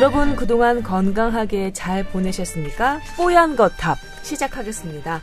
[0.00, 3.00] 여러분 그동안 건강하게 잘 보내셨습니까?
[3.18, 5.20] 뽀얀 거탑 시작하겠습니다.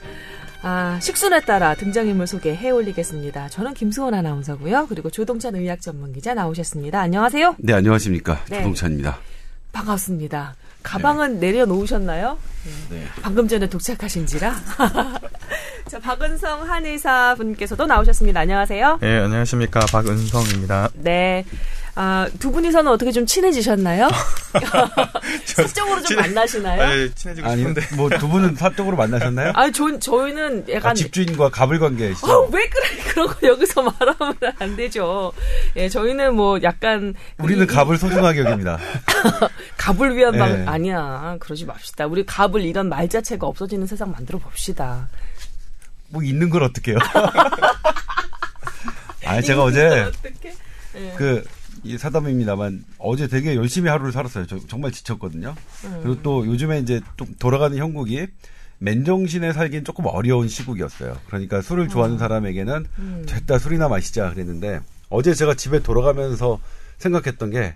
[0.61, 3.49] 아, 식순에 따라 등장인물 소개해 올리겠습니다.
[3.49, 4.85] 저는 김수원 아나운서고요.
[4.87, 6.99] 그리고 조동찬 의학 전문 기자 나오셨습니다.
[7.01, 7.55] 안녕하세요.
[7.57, 8.43] 네, 안녕하십니까.
[8.51, 8.57] 네.
[8.57, 9.17] 조동찬입니다.
[9.71, 10.53] 반갑습니다.
[10.83, 12.37] 가방은 내려놓으셨나요?
[12.91, 13.03] 네.
[13.23, 14.53] 방금 전에 도착하신지라.
[15.89, 18.41] 자, 박은성 한의사 분께서도 나오셨습니다.
[18.41, 18.99] 안녕하세요.
[19.01, 19.79] 네, 안녕하십니까.
[19.91, 20.89] 박은성입니다.
[20.97, 21.45] 네.
[21.99, 24.07] 아, 두 분이서는 어떻게 좀 친해지셨나요?
[25.45, 26.81] 사적으로 좀 친해- 만나시나요?
[26.83, 27.81] 아, 친해지고 아니, 싶은데.
[27.95, 29.51] 뭐 두 분은 사적으로 만나셨나요?
[29.55, 30.91] 아, 저, 저희는 약간.
[30.91, 32.27] 아, 집주인과 갑을 관계시죠?
[32.27, 32.87] 어, 왜 그래?
[33.09, 35.33] 그런 거 여기서 말하면 안 되죠.
[35.75, 37.15] 예, 저희는 뭐 약간.
[37.39, 38.77] 우리는 이- 갑을 소중하게 여깁니다.
[39.77, 40.37] 갑을 위한 예.
[40.37, 41.37] 방, 아니야.
[41.39, 42.05] 그러지 맙시다.
[42.05, 45.09] 우리 갑을 이런 말 자체가 없어지는 세상 만들어 봅시다.
[46.09, 46.97] 뭐 있는 걸 어떡해요?
[49.25, 50.53] 아, 제가 어제 어떻게?
[51.17, 51.43] 그,
[51.87, 54.45] 이 사담입니다만 어제 되게 열심히 하루를 살았어요.
[54.47, 55.55] 저 정말 지쳤거든요.
[55.85, 55.99] 음.
[56.03, 58.27] 그리고 또 요즘에 이제 또 돌아가는 형국이
[58.79, 61.17] 맨정신에 살긴 조금 어려운 시국이었어요.
[61.27, 63.25] 그러니까 술을 좋아하는 사람에게는 음.
[63.27, 66.59] 됐다 술이나 마시자 그랬는데 어제 제가 집에 돌아가면서
[66.97, 67.75] 생각했던 게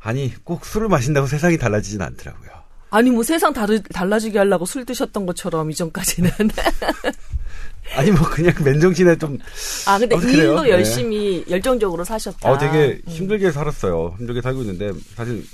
[0.00, 2.61] 아니 꼭 술을 마신다고 세상이 달라지진 않더라고요.
[2.92, 6.30] 아니, 뭐 세상 다르, 달라지게 하려고 술 드셨던 것처럼 이전까지는.
[7.96, 9.38] 아니 뭐 그냥 맨정신에 좀
[9.86, 10.16] 아, 근데.
[10.16, 10.70] 일도 네.
[10.70, 12.50] 열심히, 열정적으로 사셨다.
[12.50, 13.10] 어, 되게 음.
[13.10, 14.14] 힘들게 살았어요.
[14.18, 15.44] 힘들게 살고 있는데 사실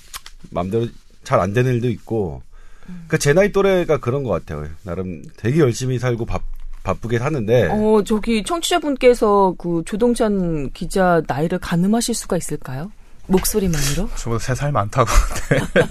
[0.50, 0.86] 마음대로
[1.24, 2.42] 잘 안 되는 일도 있고.
[2.86, 4.68] 그러니까 제 나이 또래가 그런 것 같아요.
[4.82, 6.38] 나름 되게 열심히 살고 바,
[6.84, 12.90] 바쁘게 사는데 어, 저기 청취자분께서 그 조동찬 기자 나이를 가늠하실 수가 있을까요?
[13.26, 14.08] 목소리만으로?
[14.16, 15.10] 저보다 세살 많다고.
[15.10, 15.84] 어,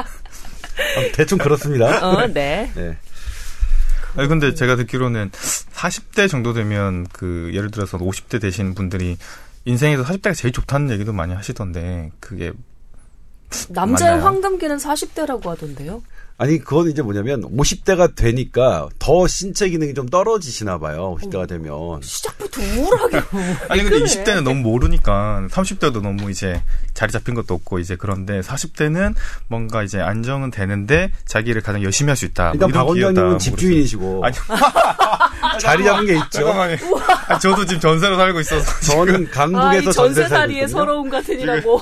[1.14, 1.86] 대충 그렇습니다.
[2.06, 2.70] 어, 네.
[2.74, 2.96] 네.
[4.16, 9.16] 아니, 근데 제가 듣기로는 40대 정도 되면 그, 예를 들어서 50대 되신 분들이
[9.64, 12.52] 인생에서 40대가 제일 좋다는 얘기도 많이 하시던데, 그게,
[13.68, 14.26] 남자의 맞나요?
[14.26, 16.02] 황금기는 40대라고 하던데요.
[16.40, 21.14] 아니 그건 이제 뭐냐면 50대가 되니까 더 신체 기능이 좀 떨어지시나 봐요.
[21.20, 22.00] 50대가 되면.
[22.02, 23.16] 시작부터 우울하게.
[23.68, 24.04] 아니, 근데 그래?
[24.04, 26.62] 20대는 너무 모르니까, 30대도 너무 이제
[26.94, 29.14] 자리 잡힌 것도 없고, 이제 그런데 40대는
[29.48, 32.52] 뭔가 이제 안정은 되는데, 자기를 가장 열심히 할 수 있다.
[32.54, 33.20] 일단 뭐박 이런 기회다.
[33.22, 34.34] 원장님은 뭐 집주인이시고 아니,
[35.60, 36.28] 자리 잡은 게 있죠.
[36.30, 36.76] 잠깐만요.
[37.28, 38.80] 아, 저도 지금 전세로 살고 있어서.
[38.92, 40.66] 저는 아, 강북에서 이 전세 있거든요.
[40.66, 41.80] 서러움 같으니라고.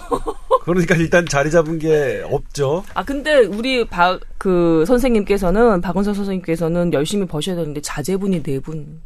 [0.65, 2.85] 그러니까 일단 자리 잡은 게 없죠.
[2.95, 9.01] 아, 근데 우리 박, 그 선생님께서는, 박은서 선생님께서는 열심히 버셔야 되는데 자제분이 네 분.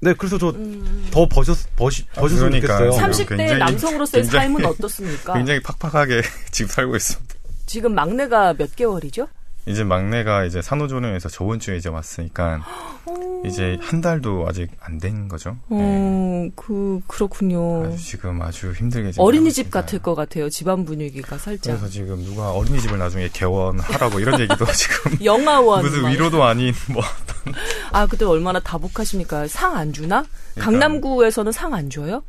[0.00, 2.76] 네, 그래서 저더 버셨 버시, 버셨으면 그러니까.
[2.78, 2.92] 좋겠어요.
[2.92, 5.32] 삼- 30대 굉장히- 남성으로서의 굉장히- 삶은 어떻습니까?
[5.34, 6.20] 굉장히 팍팍하게
[6.52, 7.34] 지금 살고 있습니다.
[7.64, 9.26] 지금 막내가 몇 개월이죠?
[9.66, 12.60] 이제 막내가 이제 산후조리원에서 저번 주에 이제 왔으니까
[13.44, 15.56] 이제 한 달도 아직 안 된 거죠.
[15.68, 15.76] 네.
[15.78, 17.84] 어, 그, 그렇군요.
[17.86, 19.70] 아주 지금 아주 힘들게 지금 어린이집.
[19.70, 20.48] 같을 것 같아요.
[20.48, 21.74] 집안 분위기가 살짝.
[21.76, 25.82] 그래서 지금 누가 어린이집을 나중에 개원하라고 이런 얘기도 지금 영화원.
[25.82, 26.10] 무슨 막.
[26.10, 27.02] 위로도 아닌 뭐
[27.92, 29.46] 아, 그때 얼마나 다복하십니까?
[29.48, 30.24] 상 안 주나?
[30.54, 30.64] 그러니까.
[30.64, 32.22] 강남구에서는 상 안 줘요?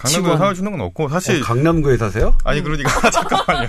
[0.00, 0.36] 강남구에.
[0.38, 2.36] 사주는 건 없고 사실 어, 강남구에 사세요?
[2.44, 3.68] 아니 그러니까 잠깐만요.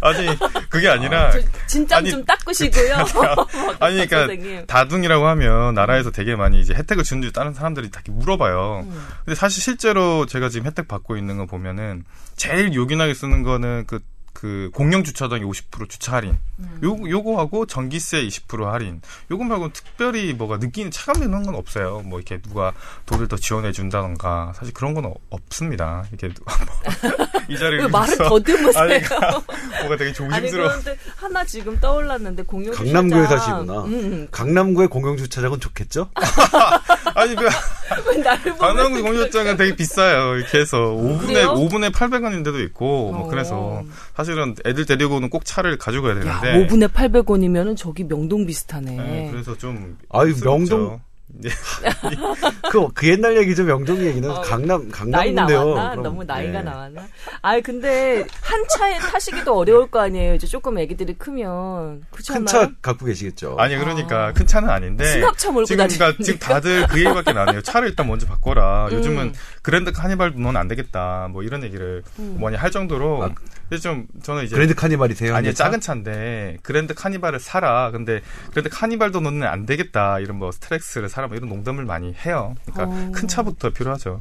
[0.00, 0.28] 아니
[0.68, 2.94] 그게 아니라 저 진짜 아니, 좀 닦으시고요.
[3.80, 4.66] 아니 그러니까 선생님.
[4.66, 8.84] 다둥이라고 하면 나라에서 되게 많이 이제 혜택을 주는 줄 다른 사람들이 다 물어봐요.
[8.86, 9.06] 음.
[9.24, 12.04] 근데 사실 실제로 제가 지금 혜택 받고 있는 거 보면은
[12.36, 14.00] 제일 요긴하게 쓰는 거는 그,
[14.32, 16.38] 그 공영 주차장에 50% 주차 할인.
[16.58, 16.80] 음.
[16.82, 19.00] 요 요거하고 전기세 20% 할인.
[19.30, 22.00] 요거 말고는 특별히 뭐가 느끼는 차감되는 건 없어요.
[22.04, 22.72] 뭐 이렇게 누가
[23.06, 26.04] 돈을 더 지원해 준다던가 사실 그런 건 어- 없습니다.
[26.10, 26.54] 이렇게 누가
[27.48, 28.82] 뭐이 자리에 왜 말을 더듬으세요?
[28.82, 29.30] 아니, 그러니까
[29.78, 30.68] 뭔가 되게 아니 조심스러워.
[30.70, 33.26] 그런데 하나 지금 떠올랐는데 공영 강남구에.
[33.26, 33.84] 사시구나.
[33.84, 34.28] 음, 음.
[34.30, 36.08] 강남구의 공영 주차장은 좋겠죠?
[37.14, 37.46] 아니 그
[38.58, 40.36] 강남구 공유장은 되게 비싸요.
[40.36, 41.54] 이렇게 해서 5분에 그래요?
[41.54, 43.28] 5분에 800원인 데도 있고 뭐 어.
[43.28, 43.82] 그래서
[44.22, 48.96] 사실은 애들 데리고는 꼭 차를 가지고 가야 야, 되는데 5분에 800원이면은 저기 명동 비슷하네.
[48.96, 50.32] 네, 그래서 좀 아유.
[50.40, 51.00] 명동-
[51.34, 51.48] 네.
[52.70, 54.30] 그, 그 옛날 얘기죠, 명동 얘기는.
[54.30, 55.94] 어, 강남, 강남인데요.
[56.02, 56.62] 너무 나이가 네.
[56.62, 57.06] 나왔나?
[57.40, 60.34] 아 근데 한 차에 타시기도 어려울 거 아니에요.
[60.34, 62.44] 이제 조금 애기들이 크면 큰?
[62.46, 63.56] 차 갖고 계시겠죠.
[63.58, 66.22] 아니 그러니까 큰 차는 아닌데 승합차 몰고 지금 그러니까.
[66.22, 67.62] 지금 다들 그 얘기밖에 안 해요.
[67.62, 68.88] 차를 일단 먼저 바꿔라.
[68.88, 68.92] 음.
[68.92, 69.32] 요즘은
[69.62, 71.28] 그랜드 카니발 넌 안 되겠다.
[71.30, 72.36] 뭐 이런 얘기를 음.
[72.42, 73.30] 많이 할 정도로 아,
[73.72, 75.34] 그래서 좀 저는 이제 그랜드 카니발이세요?
[75.34, 75.64] 아니 현재 차?
[75.64, 77.90] 작은 차인데 그랜드 카니발을 사라.
[77.90, 78.20] 근데
[78.50, 80.18] 그랜드 카니발도 너는 안 되겠다.
[80.20, 81.26] 이런 뭐 스타렉스를 사라.
[81.26, 82.54] 뭐 이런 농담을 많이 해요.
[82.66, 83.10] 그러니까 어.
[83.14, 84.20] 큰 차부터 필요하죠.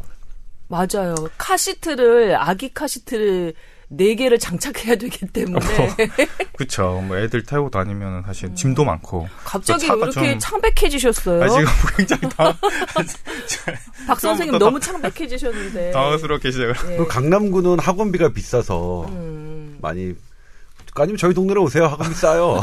[0.69, 1.15] 맞아요.
[1.38, 3.53] 카시트를 아기 카시트를
[3.93, 5.59] 네 개를 장착해야 되기 때문에
[6.55, 7.03] 그쵸.
[7.05, 9.27] 뭐 애들 태우고 다니면 사실 짐도 많고.
[9.43, 11.43] 갑자기 이렇게 좀- 창백해지셨어요?
[11.43, 11.65] 아, 지금
[11.97, 12.53] 굉장히 당,
[14.07, 15.91] 박 선생님 너무 창백해지셨는데.
[15.91, 16.73] 당황스럽게 시작을.
[16.93, 16.97] 예.
[16.97, 19.77] 그 강남구는 학원비가 비싸서 음.
[19.81, 20.13] 많이
[20.95, 21.88] 아니면 저희 동네로 오세요.
[21.88, 22.59] 학원비 싸요.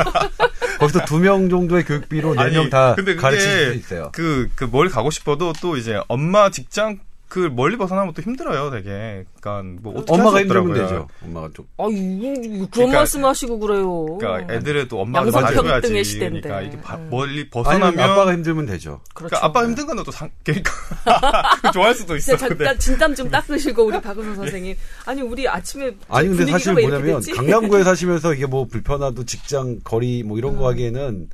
[0.79, 4.11] 거기서 두 명 정도의 교육비로 네 명 다 가르칠 수 있어요.
[4.13, 6.99] 그, 그, 뭘 가고 싶어도 또 이제 엄마 직장
[7.29, 9.27] 그 멀리 벗어나면 또 힘들어요, 되게.
[9.41, 10.73] 그러니까 뭐 어떻게 엄마가 힘들면.
[10.75, 11.09] 되죠.
[11.23, 11.67] 엄마가 좀.
[11.77, 14.17] 아, 그런 그러니까- 말씀하시고 그래요.
[14.19, 16.05] 그러니까 애들의 또 엄마가 봐줘야지.
[16.05, 16.41] 시대인데.
[16.41, 17.09] 그러니까 이게 바- 음.
[17.11, 19.01] 멀리 아니 벗어나면 아빠가 힘들면 되죠.
[19.15, 19.29] 그렇죠.
[19.37, 20.73] 그러니까 아빠 힘든 건 또 상, 그러니까
[21.75, 22.37] 좋아할 수도 있어.
[22.37, 24.75] 잠깐 진땀 좀 닦으시고 우리 박은선 선생님.
[25.05, 27.21] 아니 우리 아침에 아니 근데 사실 뭐냐면?
[27.37, 30.71] 강남구에 사시면서 이게 뭐 불편하도 직장 거리 뭐 이런 거 음.
[30.71, 31.29] 하기에는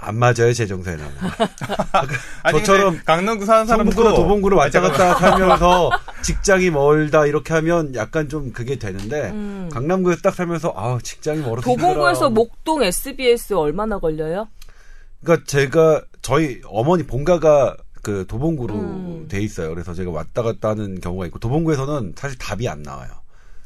[0.00, 1.04] 안 맞아요 제 정서에는.
[2.44, 5.90] 아니, 저처럼 강남구 사는 사람도 성북구나 도봉구로 왔다 아니, 갔다 살면서
[6.22, 9.68] 직장이 멀다 이렇게 하면 약간 좀 그게 되는데 음.
[9.72, 12.30] 강남구에서 딱 살면서 아 직장이 멀어서 도봉구에서 힘들어.
[12.30, 14.46] 목동 SBS 얼마나 걸려요?
[15.22, 19.26] 그러니까 제가 저희 어머니 본가가 그 도봉구로 음.
[19.28, 19.70] 돼 있어요.
[19.70, 23.10] 그래서 제가 왔다 갔다 하는 경우가 있고 도봉구에서는 사실 답이 안 나와요.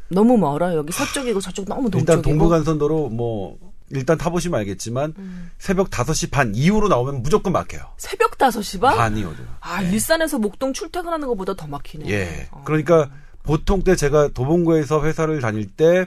[0.09, 0.79] 너무 멀어요.
[0.79, 2.01] 여기 서쪽이고 저쪽 너무 동쪽이고.
[2.01, 3.59] 일단 동부간선도로 뭐
[3.93, 5.51] 일단 타보시면 알겠지만 음.
[5.59, 7.83] 새벽 5시 반 이후로 나오면 무조건 막혀요.
[7.99, 8.97] 새벽 5시 반?
[8.97, 9.47] 반이거든.
[9.61, 12.09] 아, 일산에서 목동 출퇴근하는 것보다 더 막히네.
[12.09, 12.49] 예.
[12.51, 12.63] 어.
[12.65, 13.11] 그러니까
[13.43, 16.07] 보통 때 제가 도봉구에서 회사를 다닐 때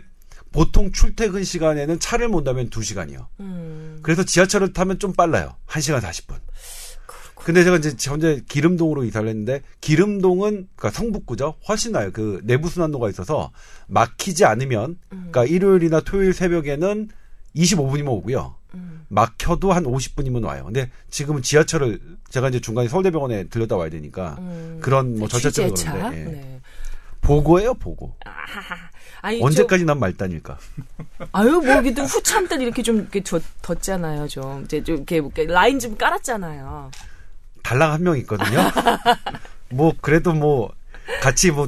[0.52, 3.28] 보통 출퇴근 시간에는 차를 못 타면 2시간이요.
[3.42, 4.00] 음.
[4.02, 5.56] 그래서 지하철을 타면 좀 빨라요.
[5.68, 6.36] 1시간 40분.
[7.36, 11.56] 근데 제가 이제 현재 기름동으로 이사를 했는데 기름동은 그러니까 성북구죠.
[11.68, 12.10] 훨씬 나요.
[12.12, 13.52] 그 내부 순환로가 있어서
[13.88, 15.28] 막히지 않으면 음.
[15.30, 17.10] 그러니까 일요일이나 토요일 새벽에는
[17.56, 18.56] 25분이면 오고요.
[18.74, 19.06] 음.
[19.08, 20.64] 막혀도 한 50분이면 와요.
[20.66, 22.00] 근데 지금은 지하철을
[22.30, 24.80] 제가 이제 중간에 서울대병원에 들렸다 와야 되니까 음.
[24.82, 25.94] 그런 뭐 절차 때문에 취재차?
[25.94, 26.24] 그런데 예.
[26.26, 26.62] 네.
[27.22, 28.16] 보고예요, 보고.
[28.26, 28.76] 아하하.
[29.22, 30.58] 아니, 언제까지 난 말단일까?
[31.18, 34.64] 좀, 아유, 뭐, 이게 후참 때 이렇게 좀, 이렇게 덧, 덧잖아요, 좀.
[34.66, 36.92] 이제 좀, 이렇게, 이렇게 라인 좀 깔았잖아요.
[37.64, 38.60] 달랑 한 명 있거든요.
[39.70, 40.72] 뭐 그래도 뭐
[41.22, 41.68] 같이 뭐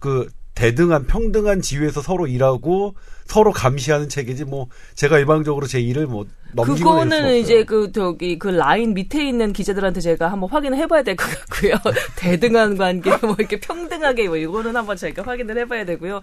[0.00, 2.94] 그 대등한 평등한 지위에서 서로 일하고
[3.34, 7.34] 서로 감시하는 체계지 뭐 제가 일방적으로 제 일을 뭐 넘기고 그거는.
[7.34, 11.74] 이제 그, 저기, 그 라인 밑에 있는 기자들한테 제가 한번 확인을 해봐야 될 것 같고요.
[12.14, 16.20] 대등한 관계, 뭐 이렇게 평등하게, 뭐 이거는 한번 저희가 확인을 해봐야 되고요.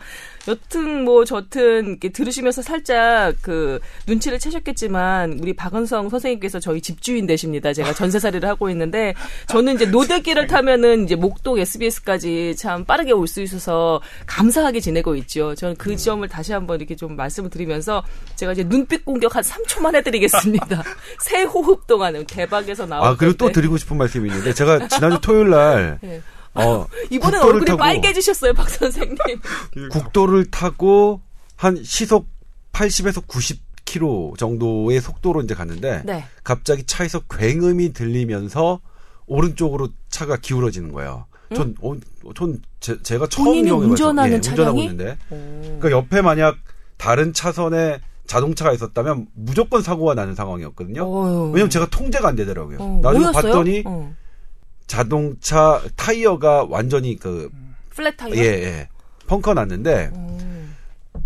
[0.47, 7.73] 여튼 뭐 저튼 이렇게 들으시면서 살짝 그 눈치를 채셨겠지만 우리 박은성 선생님께서 저희 집주인 되십니다.
[7.73, 9.13] 제가 전세살이를 하고 있는데
[9.49, 15.55] 저는 이제 노대길을 타면은 이제 목동 SBS까지 참 빠르게 올 수 있어서 감사하게 지내고 있죠.
[15.55, 18.03] 저는 그 점을 다시 한번 이렇게 좀 말씀을 드리면서
[18.35, 20.83] 제가 이제 눈빛 공격 한 3초만 해드리겠습니다.
[21.19, 23.59] 새 호흡 동안은 대박에서 나올 아 그리고 또 건데.
[23.59, 26.21] 드리고 싶은 말씀이 있는데 제가 지난주 토요일 날 네.
[26.53, 29.17] 어, 이번엔 얼굴이 타고 빨개지셨어요, 박 선생님.
[29.89, 31.21] 국도를 타고
[31.55, 32.27] 한 시속
[32.73, 36.23] 80에서 90km 정도의 속도로 이제 갔는데 네.
[36.43, 38.79] 갑자기 차에서 굉음이 들리면서
[39.25, 41.25] 오른쪽으로 차가 기울어지는 거예요.
[41.55, 41.95] 전, 어,
[42.35, 44.83] 전 제, 가 처음 운전하는 예, 운전하고 차량이?
[44.83, 45.61] 있는데 오.
[45.79, 46.57] 그러니까 옆에 만약
[47.01, 51.01] 다른 차선에 자동차가 있었다면 무조건 사고가 나는 상황이었거든요.
[51.03, 51.49] 어휴.
[51.51, 52.77] 왜냐면 제가 통제가 안 되더라고요.
[52.79, 53.53] 어, 나중에 뭐였어요?
[53.53, 54.15] 봤더니 어.
[54.85, 57.49] 자동차 타이어가 완전히 그,
[57.89, 58.35] 플랫 타이어?
[58.35, 58.89] 예, 예.
[59.25, 60.37] 펑커 났는데, 어.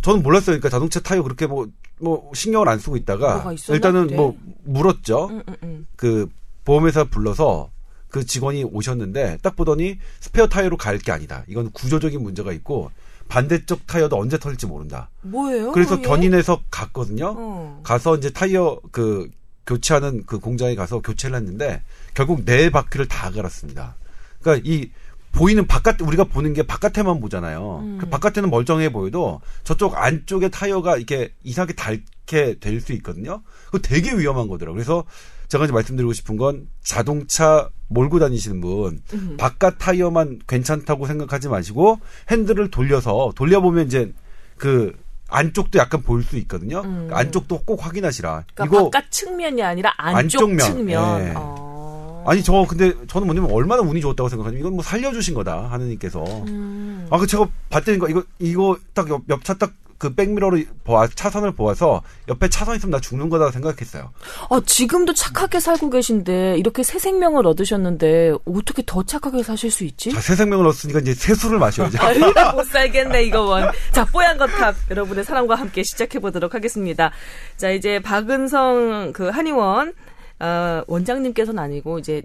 [0.02, 0.54] 저는 몰랐어요.
[0.54, 1.68] 그러니까 자동차 타이어 그렇게 뭐,
[2.00, 3.54] 뭐, 신경을 안 쓰고 있다가?
[3.70, 4.16] 일단은 그때?
[4.16, 5.28] 뭐, 물었죠.
[5.28, 5.88] 음, 음, 음.
[5.98, 6.28] 그,
[6.64, 7.70] 보험회사 불러서
[8.10, 11.44] 그 직원이 오셨는데, 딱 보더니 스페어 타이어로 갈 게 아니다.
[11.48, 12.92] 이건 구조적인 문제가 있고,
[13.28, 15.10] 반대쪽 타이어도 언제 터질지 모른다.
[15.22, 15.72] 뭐예요?
[15.72, 16.08] 그래서 그게?
[16.08, 17.36] 견인해서 갔거든요.
[17.38, 17.82] 어.
[17.84, 19.30] 가서 이제 타이어 그
[19.66, 21.82] 교체하는 그 공장에 가서 교체를 했는데
[22.14, 23.96] 결국 네 바퀴를 다 갈았습니다.
[24.42, 24.92] 그러니까 이
[25.32, 27.80] 보이는 바깥 우리가 보는 게 바깥에만 보잖아요.
[27.84, 27.98] 음.
[28.00, 31.74] 그 바깥에는 멀쩡해 보여도 저쪽 안쪽에 타이어가 이렇게 이상하게
[32.26, 33.42] 닳게 될 수 있거든요.
[33.66, 34.76] 그거 되게 위험한 거더라고요.
[34.76, 35.04] 그래서
[35.48, 39.38] 제가 이제 말씀드리고 싶은 건 자동차 몰고 다니시는 분 음.
[39.38, 42.00] 바깥 타이어만 괜찮다고 생각하지 마시고
[42.32, 44.12] 핸들을 돌려서 돌려보면 이제
[44.58, 44.94] 그
[45.30, 46.82] 안쪽도 약간 보일 수 있거든요.
[46.82, 47.10] 음.
[47.12, 48.44] 안쪽도 꼭 확인하시라.
[48.54, 50.60] 그러니까 이거 바깥 측면이 아니라 안쪽, 안쪽 면.
[50.60, 51.28] 측면.
[51.28, 51.34] 예.
[51.36, 52.24] 어.
[52.28, 56.24] 아니 저 근데 저는 뭐냐면 얼마나 운이 좋았다고 생각하냐면 이건 뭐 살려주신 거다 하느님께서.
[56.48, 57.08] 음.
[57.10, 62.92] 아그 제가 봤더니 이거 이거 이거 딱옆차딱 그 백미러로 보아 차선을 보아서 옆에 차선 있으면
[62.92, 64.12] 나 죽는 거다 생각했어요.
[64.50, 70.12] 아, 지금도 착하게 살고 계신데 이렇게 새 생명을 얻으셨는데 어떻게 더 착하게 사실 수 있지?
[70.12, 71.98] 자, 새 생명을 얻었으니까 이제 새 술을 마셔야죠.
[72.02, 72.20] 아유,
[72.54, 73.72] 못 살겠네, 이거 원.
[73.92, 74.76] 자, 뽀얀 거탑.
[74.92, 77.12] 여러분의 사랑과 함께 시작해 보도록 하겠습니다.
[77.58, 79.94] 자, 이제 박은성 그 한의원,
[80.40, 82.22] 어, 원장님께서는 아니고, 이제,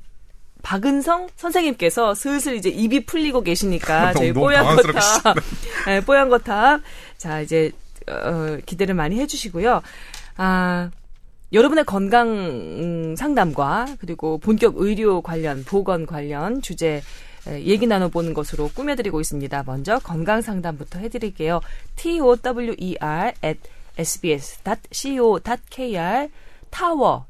[0.62, 5.36] 박은성 선생님께서 슬슬 이제 입이 풀리고 계시니까 저희 뽀얀 거탑,
[5.86, 6.82] 네, 뽀얀 거탑,
[7.20, 7.70] 자 이제
[8.08, 9.82] 어, 기대를 많이 해주시고요.
[10.38, 10.90] 아
[11.52, 17.02] 여러분의 건강 음, 상담과 그리고 본격 의료 관련 보건 관련 주제
[17.46, 19.64] 에, 얘기 나눠보는 것으로 꾸며드리고 있습니다.
[19.66, 21.60] 먼저 건강 상담부터 해드릴게요.
[21.94, 23.60] T O W E R at
[23.98, 25.40] sbs.co.kr
[26.70, 27.26] 타워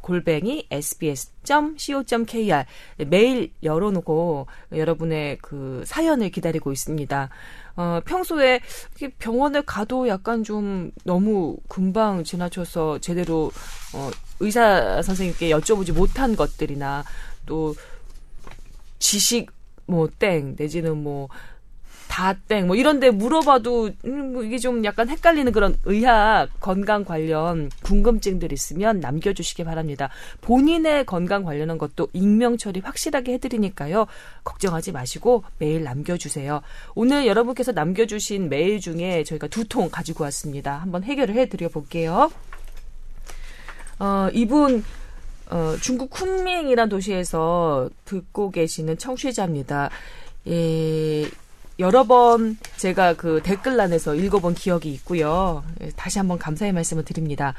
[0.00, 2.64] 골뱅이 sbs.co.kr
[3.06, 7.28] 메일 열어놓고 여러분의 그 사연을 기다리고 있습니다.
[7.76, 8.60] 어, 평소에
[9.18, 13.50] 병원에 가도 약간 좀 너무 금방 지나쳐서 제대로
[13.94, 14.10] 어,
[14.40, 17.04] 의사 선생님께 여쭤보지 못한 것들이나
[17.46, 17.74] 또
[18.98, 19.50] 지식
[19.86, 21.28] 뭐 땡 내지는 뭐
[22.10, 28.52] 다땡 뭐 이런데 물어봐도 음, 뭐 이게 좀 약간 헷갈리는 그런 의학 건강 관련 궁금증들
[28.52, 30.10] 있으면 남겨주시기 바랍니다.
[30.40, 34.06] 본인의 건강 관련한 것도 익명 처리 확실하게 해드리니까요.
[34.42, 36.62] 걱정하지 마시고 메일 남겨주세요.
[36.96, 40.78] 오늘 여러분께서 남겨주신 메일 중에 저희가 두 통 가지고 왔습니다.
[40.78, 42.32] 한번 해결을 해드려 볼게요.
[44.00, 44.82] 어, 이분
[45.48, 49.90] 어, 중국 쿤밍이라는 도시에서 듣고 계시는 청취자입니다.
[50.48, 51.28] 예,
[51.80, 55.64] 여러 번 제가 그 댓글란에서 읽어본 기억이 있고요.
[55.80, 57.54] 예, 다시 한번 감사의 말씀을 드립니다.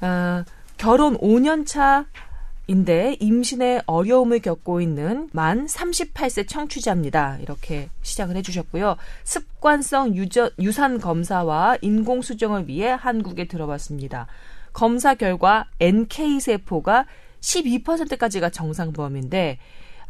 [0.00, 0.44] 아,
[0.76, 7.38] 결혼 5년 차인데 임신에 어려움을 겪고 있는 만 38세 청취자입니다.
[7.40, 8.96] 이렇게 시작을 해주셨고요.
[9.22, 14.26] 습관성 유저, 유산 검사와 인공 수정을 위해 한국에 들어왔습니다.
[14.72, 17.06] 검사 결과 NK 세포가
[17.40, 19.58] 12%까지가 정상범인데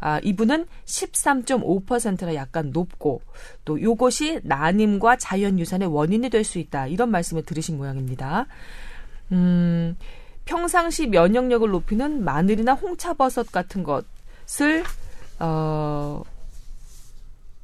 [0.05, 3.21] 아, 이분은 13.5%라 약간 높고
[3.63, 6.87] 또 요것이 난임과 자연유산의 원인이 될 수 있다.
[6.87, 8.47] 이런 말씀을 들으신 모양입니다.
[9.31, 9.95] 음,
[10.43, 14.83] 평상시 면역력을 높이는 마늘이나 홍차버섯 같은 것을
[15.39, 16.21] 어,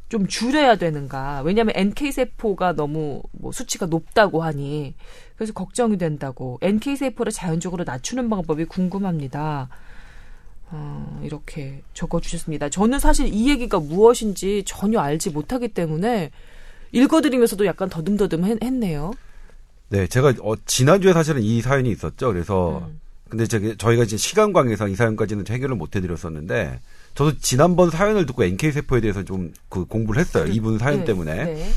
[0.08, 1.42] 좀 줄여야 되는가.
[1.42, 4.96] 왜냐하면 NK세포가 너무 뭐 수치가 높다고 하니
[5.36, 6.58] 그래서 걱정이 된다고.
[6.62, 9.68] NK세포를 자연적으로 낮추는 방법이 궁금합니다.
[10.72, 12.70] 어, 이렇게 적어주셨습니다.
[12.70, 16.32] 저는 사실 이 얘기가 무엇인지 전혀 알지 못하기 때문에
[16.92, 19.14] 읽어드리면서도 약간 더듬더듬 했, 네요
[19.90, 22.32] 네, 제가 어, 지난주에 사실은 이 사연이 있었죠.
[22.32, 23.00] 그래서 음.
[23.30, 26.80] 근데 저기 저희가 이제 시간 관계상 이 사연까지는 해결을 못 해드렸었는데
[27.14, 30.46] 저도 지난번 사연을 듣고 NK 세포에 대해서 좀 그 공부를 했어요.
[30.46, 31.70] 그, 이분 사연 네, 때문에 네.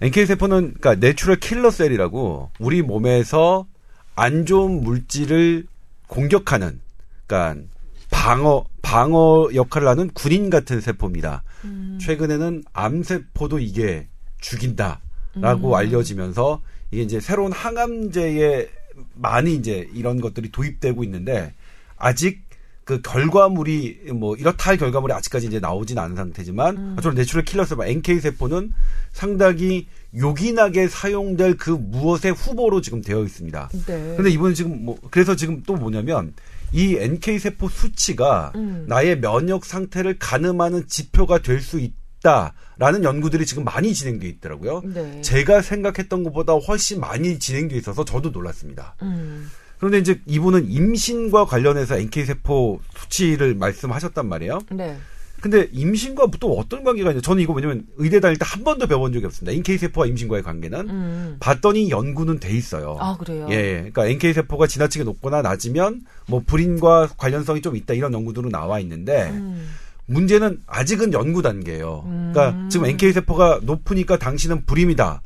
[0.00, 3.66] NK 세포는 그러니까 natural killer cell이라고 우리 몸에서
[4.14, 5.66] 안 좋은 물질을
[6.06, 6.80] 공격하는
[7.26, 7.66] 그러니까
[8.10, 11.42] 방어 방어 역할을 하는 군인 같은 세포입니다.
[11.64, 11.98] 음.
[12.00, 14.08] 최근에는 암 세포도 이게
[14.40, 15.74] 죽인다라고 음.
[15.74, 18.68] 알려지면서 이게 이제 새로운 항암제에
[19.14, 21.54] 많이 이제 이런 것들이 도입되고 있는데
[21.96, 22.48] 아직
[22.84, 26.96] 그 결과물이 뭐 이렇다 할 결과물이 아직까지 이제 나오진 않은 상태지만 음.
[27.02, 28.72] 저는 natural killer 세포 NK 세포는
[29.12, 29.86] 상당히
[30.16, 33.68] 요긴하게 사용될 그 무엇의 후보로 지금 되어 있습니다.
[33.86, 34.14] 네.
[34.16, 36.32] 근데 이번에 지금 뭐 그래서 지금 또 뭐냐면
[36.72, 38.84] 이 NK 세포 수치가 음.
[38.88, 44.82] 나의 면역 상태를 가늠하는 지표가 될 수 있다라는 연구들이 지금 많이 진행돼 있더라고요.
[44.84, 45.20] 네.
[45.20, 48.96] 제가 생각했던 것보다 훨씬 많이 진행돼 있어서 저도 놀랐습니다.
[49.02, 49.50] 음.
[49.78, 54.60] 그런데 이제 이분은 임신과 관련해서 NK 세포 수치를 말씀하셨단 말이에요.
[54.72, 54.98] 네.
[55.40, 57.20] 근데 임신과 또 어떤 관계가 있냐?
[57.20, 59.54] 저는 이거 뭐냐면 의대 다닐 때 한 번도 배워본 적이 없습니다.
[59.56, 61.36] NK 세포와 임신과의 관계는 음.
[61.38, 62.96] 봤더니 연구는 돼 있어요.
[62.98, 63.46] 아 그래요?
[63.50, 68.80] 예, 그러니까 NK 세포가 지나치게 높거나 낮으면 뭐 불임과 관련성이 좀 있다 이런 연구들은 나와
[68.80, 69.68] 있는데 음.
[70.06, 72.04] 문제는 아직은 연구 단계예요.
[72.06, 72.32] 음.
[72.32, 75.22] 그러니까 지금 NK 세포가 높으니까 당신은 불임이다.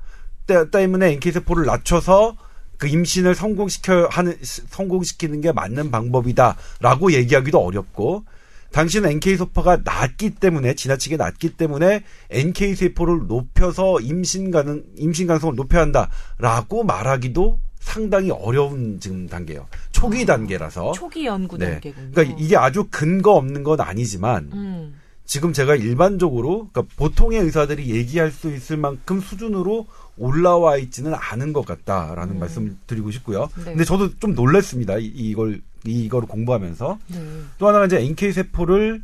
[0.72, 2.36] 때문에 NK 세포를 낮춰서
[2.76, 8.24] 그 임신을 성공시켜 하는 성공시키는 게 맞는 방법이다라고 얘기하기도 어렵고
[8.72, 15.54] 당신은 NK 세포가 낮기 때문에 지나치게 낮기 때문에 NK 세포를 높여서 임신 가능 임신 가능성을
[15.54, 19.66] 높여야 한다라고 말하기도 상당히 어려운 지금 단계예요.
[19.90, 20.92] 초기 아, 단계라서.
[20.92, 21.72] 초기 연구 네.
[21.72, 22.10] 단계군요.
[22.12, 24.94] 그러니까 이게 아주 근거 없는 건 아니지만 음.
[25.24, 29.86] 지금 제가 일반적으로 그러니까 보통의 의사들이 얘기할 수 있을 만큼 수준으로
[30.16, 32.38] 올라와 있지는 않은 것 같다라는 음.
[32.38, 33.48] 말씀 드리고 싶고요.
[33.58, 33.64] 네.
[33.64, 34.96] 근데 저도 좀 놀랐습니다.
[34.98, 37.18] 이, 걸 이거를 공부하면서 네.
[37.58, 39.02] 또 하나가 이제 NK 세포를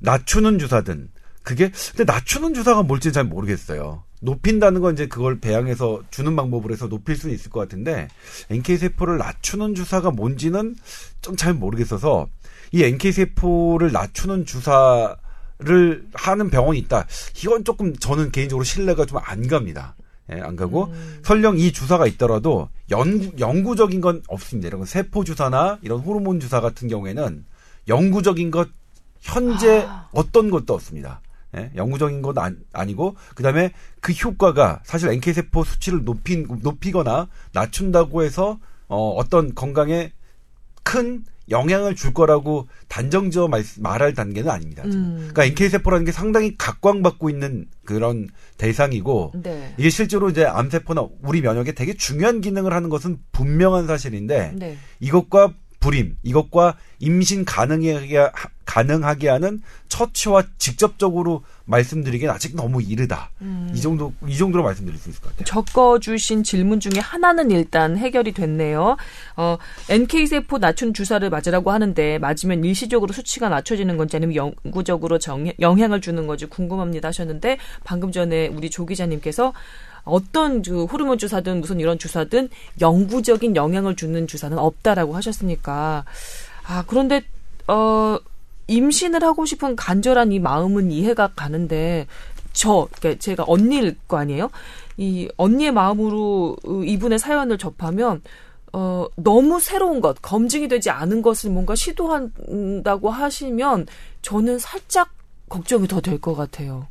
[0.00, 1.08] 낮추는 주사든
[1.42, 4.02] 그게 근데 낮추는 주사가 뭘지 잘 모르겠어요.
[4.20, 8.08] 높인다는 건 이제 그걸 배양해서 주는 방법으로 해서 높일 수는 있을 것 같은데
[8.50, 10.74] NK 세포를 낮추는 주사가 뭔지는
[11.22, 12.26] 좀 잘 모르겠어서
[12.72, 17.06] 이 NK 세포를 낮추는 주사를 하는 병원이 있다.
[17.44, 19.94] 이건 조금 저는 개인적으로 신뢰가 좀 안 갑니다.
[20.32, 21.20] 예, 안 가고 음.
[21.22, 24.68] 설령 이 주사가 있더라도 연구 영구적인 건 없습니다.
[24.68, 27.44] 이런 세포 주사나 이런 호르몬 주사 같은 경우에는
[27.88, 28.68] 영구적인 것
[29.20, 30.08] 현재 아.
[30.12, 31.20] 어떤 것도 없습니다.
[31.56, 32.34] 예, 영구적인 건
[32.72, 39.54] 아니, 고 그다음에 그 효과가 사실 NK 세포 수치를 높인 높이거나 낮춘다고 해서 어, 어떤
[39.54, 40.12] 건강에
[40.82, 44.82] 큰 영향을 줄 거라고 단정지어 말, 말할 단계는 아닙니다.
[44.84, 45.16] 음.
[45.18, 49.74] 그러니까 NK 세포라는 게 상당히 각광받고 있는 그런 대상이고 네.
[49.76, 54.76] 이게 실제로 이제 암 세포나 우리 면역에 되게 중요한 기능을 하는 것은 분명한 사실인데 네.
[55.00, 58.30] 이것과 불임, 이것과 임신 가능하게, 하-
[58.66, 63.30] 가능하게 하는 처치와 직접적으로 말씀드리기엔 아직 너무 이르다.
[63.40, 63.72] 음.
[63.74, 65.44] 이 정도, 이 정도로 말씀드릴 수 있을 것 같아요.
[65.44, 68.96] 적어주신 질문 중에 하나는 일단 해결이 됐네요.
[69.36, 69.58] 어,
[69.88, 76.26] NK세포 낮춘 주사를 맞으라고 하는데 맞으면 일시적으로 수치가 낮춰지는 건지 아니면 영구적으로 정, 영향을 주는
[76.26, 79.52] 건지 궁금합니다 하셨는데 방금 전에 우리 조 기자님께서
[80.04, 82.48] 어떤 그 호르몬 주사든 무슨 이런 주사든
[82.80, 86.04] 영구적인 영향을 주는 주사는 없다라고 하셨으니까
[86.64, 87.22] 아 그런데
[87.66, 88.18] 어
[88.68, 92.06] 임신을 하고 싶은 간절한 이 마음은 이해가 가는데
[92.52, 94.50] 저 그러니까 제가 언니일 거 아니에요?
[94.96, 98.22] 이 언니의 마음으로 어, 이분의 사연을 접하면
[98.72, 103.86] 어 너무 새로운 것 검증이 되지 않은 것을 뭔가 시도한다고 하시면
[104.22, 105.10] 저는 살짝
[105.48, 106.88] 걱정이 더 될 것 같아요.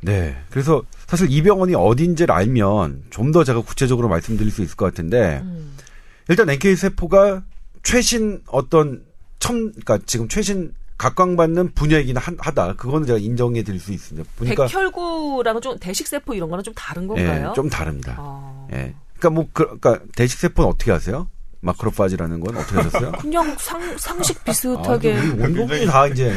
[0.00, 0.36] 네.
[0.50, 5.40] 그래서 사실 이 병원이 어딘지를 알면 좀 더 제가 구체적으로 말씀드릴 수 있을 것 같은데
[5.42, 5.76] 음.
[6.28, 7.42] 일단 NK세포가
[7.82, 9.02] 최신 어떤
[9.38, 12.74] 첨, 그러니까 지금 최신 각광받는 분야이긴 하- 하다.
[12.74, 14.28] 그거는 제가 인정해 드릴 수 있습니다.
[14.36, 17.50] 보니까 백혈구랑은 좀 대식세포 이런 거랑 좀 다른 건가요?
[17.50, 18.16] 예, 좀 다릅니다.
[18.18, 18.68] 어.
[18.72, 18.94] 예.
[19.16, 21.28] 그러니까 뭐 그, 그러니까 대식세포는 어떻게 아세요?
[21.60, 23.12] 마크로파지라는 건 어떻게 하셨어요?
[23.20, 26.32] 그냥 상, 상식 아, 비슷하게 우리 온종이 다 이제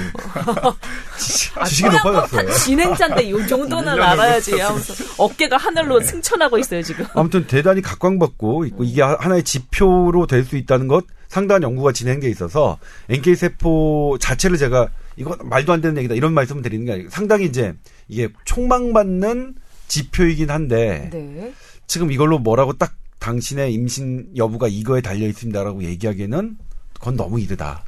[1.55, 2.51] 아, 지식이 높아졌어요.
[2.53, 7.05] 진행자인데 이 정도는 알아야지 하면서 어깨가 하늘로 승천하고 있어요 지금.
[7.13, 12.27] 아무튼 대단히 각광받고 있고 이게 하- 하나의 지표로 될 수 있다는 것 상당한 연구가 진행돼
[12.29, 17.09] 있어서 NK 세포 자체를 제가 이거 말도 안 되는 얘기다 이런 말씀을 드리는 게 아니고
[17.11, 17.73] 상당히 이제
[18.07, 19.53] 이게 촉망받는
[19.87, 21.53] 지표이긴 한데 네.
[21.85, 26.57] 지금 이걸로 뭐라고 딱 당신의 임신 여부가 이거에 달려 있습니다라고 얘기하기에는
[26.93, 27.85] 그건 너무 이르다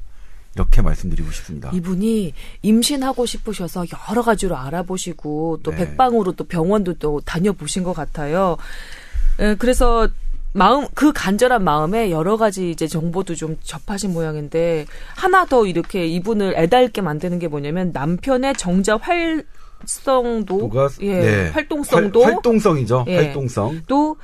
[0.55, 1.71] 이렇게 말씀드리고 싶습니다.
[1.73, 5.77] 이분이 임신하고 싶으셔서 여러 가지로 알아보시고 또 네.
[5.77, 8.57] 백방으로 또 병원도 또 다녀보신 것 같아요.
[9.39, 10.07] 에, 그래서
[10.53, 16.53] 마음 그 간절한 마음에 여러 가지 이제 정보도 좀 접하신 모양인데 하나 더 이렇게 이분을
[16.55, 20.69] 애달게 만드는 게 뭐냐면 남편의 정자 활성도
[21.01, 21.49] 예 네.
[21.49, 23.15] 활동성도 활, 동성이죠 예.
[23.15, 23.81] 활동성.
[23.87, 24.15] 또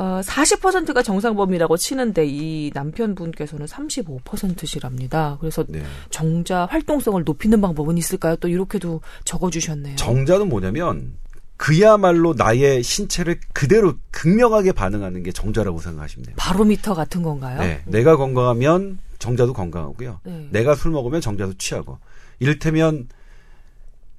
[0.00, 5.36] 어, 40%가 정상 범위라고 치는데 이 남편분께서는 35%시랍니다.
[5.40, 5.82] 그래서 네.
[6.08, 8.36] 정자 활동성을 높이는 방법은 있을까요?
[8.36, 9.96] 또 이렇게도 적어주셨네요.
[9.96, 11.12] 정자는 뭐냐면
[11.58, 16.36] 그야말로 나의 신체를 그대로 극명하게 반응하는 게 정자라고 생각하시면 돼요.
[16.38, 17.60] 바로미터 같은 건가요?
[17.60, 20.20] 네, 내가 건강하면 정자도 건강하고요.
[20.24, 20.48] 네.
[20.50, 21.98] 내가 술 먹으면 정자도 취하고.
[22.38, 23.06] 이를테면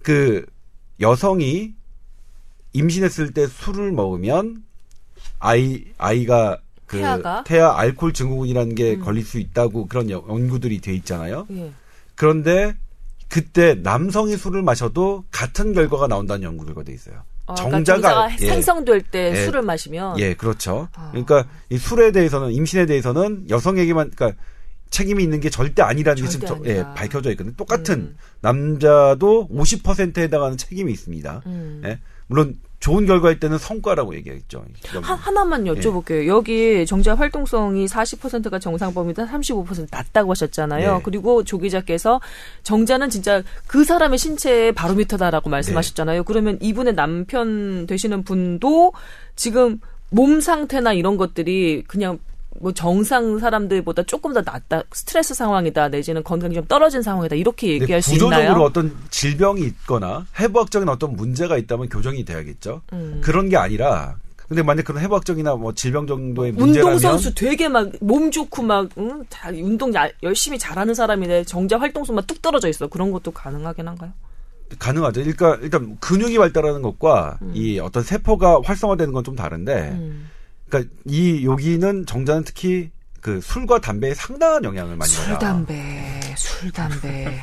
[0.04, 0.46] 그
[1.00, 1.74] 여성이
[2.74, 4.64] 임신했을 때 술을 먹으면
[5.42, 7.44] 아이 아이가 그 태아가?
[7.46, 9.00] 태아 알코올 증후군이라는 게 음.
[9.02, 11.48] 걸릴 수 있다고 그런 연- 연구들이 돼 있잖아요.
[11.52, 11.72] 예.
[12.16, 12.76] 그런데
[13.30, 17.24] 그때 남성이 술을 마셔도 같은 결과가 나온다는 연구들과 돼 있어요.
[17.48, 18.48] 어, 정자가- 그러니까 정자가 예.
[18.50, 19.46] 생성될 때 예.
[19.46, 20.90] 술을 마시면 예, 그렇죠.
[20.94, 21.10] 아.
[21.12, 24.40] 그러니까 이 술에 대해서는 임신에 대해서는 여성에게만 그러니까
[24.90, 26.84] 책임이 있는 게 절대 아니라는 게 절대 지금 저- 예.
[26.94, 27.56] 밝혀져 있거든요.
[27.56, 28.16] 똑같은 음.
[28.42, 31.42] 남자도 50%에 해당하는 책임이 있습니다.
[31.46, 31.82] 음.
[31.86, 32.00] 예.
[32.32, 34.64] 물론 좋은 결과일 때는 성과라고 얘기했죠.
[35.04, 36.28] 하, 하나만 여쭤볼게요.
[36.28, 40.96] 여기 정자 활동성이 40%가 정상 범위다 35% 낮다고 하셨잖아요.
[40.96, 41.02] 네.
[41.04, 42.22] 그리고 조 기자께서
[42.64, 46.24] 정자는 진짜 그 사람의 신체의 바로미터다라고 말씀하셨잖아요.
[46.24, 48.94] 그러면 이분의 남편 되시는 분도
[49.36, 52.18] 지금 몸 상태나 이런 것들이 그냥
[52.60, 58.02] 뭐 정상 사람들보다 조금 더 낫다, 스트레스 상황이다, 내지는 건강이 좀 떨어진 상황이다 이렇게 얘기할
[58.02, 58.62] 수 구조적으로 있나요?
[58.64, 62.82] 어떤 질병이 있거나 해부학적인 어떤 문제가 있다면 교정이 돼야겠죠.
[62.94, 63.22] 음.
[63.24, 64.16] 그런 게 아니라
[64.48, 68.90] 근데 만약 그런 해부학적이나 뭐 질병 정도의 문제라면 운동 선수 되게 막 몸 좋고 막
[68.98, 69.24] 응?
[69.30, 72.88] 다 운동 야- 열심히 잘하는 사람인데 정자 활동성만 뚝 떨어져 있어.
[72.88, 74.12] 그런 것도 가능하긴 한가요?
[74.78, 75.22] 가능하죠.
[75.22, 80.30] 일단 일단 근육이 발달하는 것과 이 어떤 세포가 활성화되는 건 좀 다른데 음.
[80.72, 85.40] 그러니까 이 여기는 정자는 특히 그 술과 담배에 상당한 영향을 많이 술 받아요.
[85.40, 87.40] 담배, 술 담배.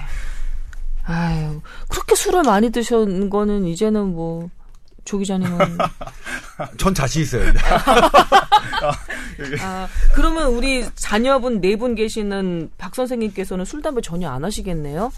[1.05, 4.51] 아유 그렇게 술을 많이 드신 거는 이제는 뭐
[5.05, 5.79] 조 기자님은
[6.77, 7.51] 전 자신 있어요.
[9.63, 15.11] 아 그러면 우리 자녀분 네 분 계시는 박 선생님께서는 술 담배 전혀 안 하시겠네요?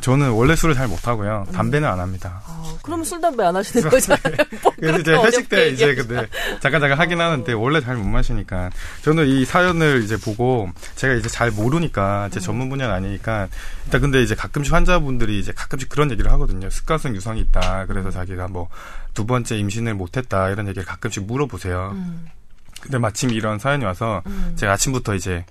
[0.00, 1.46] 저는 원래 술을 잘 못하고요.
[1.52, 2.42] 담배는 안 합니다.
[2.46, 4.36] 아 그러면 술 담배 안 하시는 거잖아요.
[4.62, 6.26] 뭐 그래서 이제 회식 때 이제 근데
[6.60, 8.70] 잠깐 잠깐 하긴 하는데 원래 잘 못 마시니까
[9.02, 13.48] 저는 이 사연을 이제 보고 제가 이제 잘 모르니까 제 전문 분야는 아니니까
[13.84, 16.68] 일단 근데 이제 가끔씩 환자분들이 이제 가끔씩 그런 얘기를 하거든요.
[16.68, 17.86] 습관성 유성이 있다.
[17.86, 18.68] 그래서 자기가 뭐
[19.16, 21.92] 두 번째 임신을 못했다 이런 얘기를 가끔씩 물어보세요.
[21.94, 22.26] 음.
[22.82, 24.52] 근데 마침 이런 사연이 와서 음.
[24.56, 25.44] 제가 아침부터 이제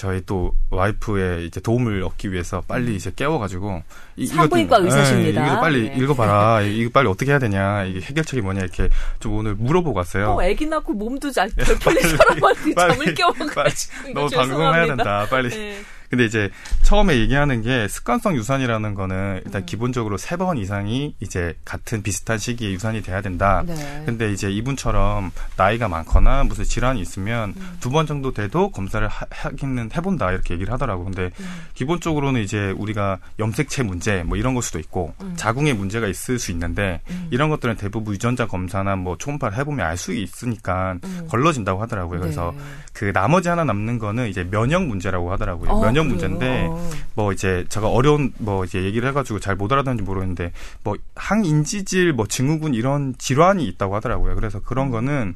[0.00, 3.82] 저희 또 와이프의 이제 도움을 얻기 위해서 빨리 이제 깨워가지고
[4.16, 5.42] 이- 산부인과 의사십니다.
[5.42, 5.94] 예, 이거 빨리 네.
[5.98, 6.62] 읽어봐라.
[6.62, 7.84] 이거 빨리 어떻게 해야 되냐.
[7.84, 10.30] 이게 해결책이 뭐냐 이렇게 좀 오늘 물어보고 왔어요.
[10.30, 13.54] 어, 애기 낳고 몸도 잘 별풀린 사람한테 잠을 깨워가지고.
[13.54, 14.10] 빨리.
[14.10, 14.86] 이거 너 방송해야.
[14.86, 15.26] 된다.
[15.28, 15.48] 빨리.
[15.50, 15.82] 네.
[16.10, 16.50] 근데 이제
[16.82, 19.66] 처음에 얘기하는 게 습관성 유산이라는 거는 일단 음.
[19.66, 23.62] 기본적으로 세 번 이상이 이제 같은 비슷한 시기에 유산이 돼야 된다.
[23.66, 23.74] 네.
[24.06, 27.76] 근데 이제 이분처럼 나이가 많거나 무슨 질환이 있으면 음.
[27.80, 31.04] 두번 정도 돼도 검사를 하, 하기는 해본다 이렇게 얘기를 하더라고.
[31.04, 31.46] 근데 음.
[31.74, 35.34] 기본적으로는 이제 우리가 염색체 문제 뭐 이런 걸 수도 있고 음.
[35.36, 37.28] 자궁에 문제가 있을 수 있는데 음.
[37.30, 41.26] 이런 것들은 대부분 유전자 검사나 뭐 초음파를 해보면 알 수 있으니까 음.
[41.28, 42.20] 걸러진다고 하더라고요.
[42.20, 42.62] 그래서 네.
[42.94, 45.70] 그 나머지 하나 남는 거는 이제 면역 문제라고 하더라고요.
[45.70, 46.28] 어, 면역 그래요?
[46.28, 46.90] 문제인데 어.
[47.14, 52.26] 뭐 이제 제가 어려운 뭐 이제 얘기를 해가지고 잘 못 알아듣는지 모르겠는데 뭐 항인지질 뭐
[52.26, 54.34] 증후군 이런 질환이 있다고 하더라고요.
[54.36, 54.92] 그래서 그런 음.
[54.92, 55.34] 거는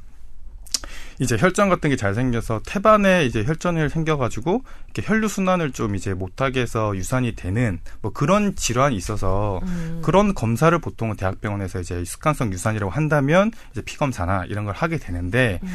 [1.21, 6.13] 이제 혈전 같은 게 잘 생겨서 태반에 이제 혈전이 생겨가지고 이렇게 혈류 순환을 좀 이제
[6.13, 10.01] 못하게 해서 유산이 되는 뭐 그런 질환이 있어서 음.
[10.03, 15.61] 그런 검사를 보통은 대학병원에서 이제 습관성 유산이라고 한다면 이제 피 검사나 이런 걸 하게 되는데
[15.63, 15.69] 음.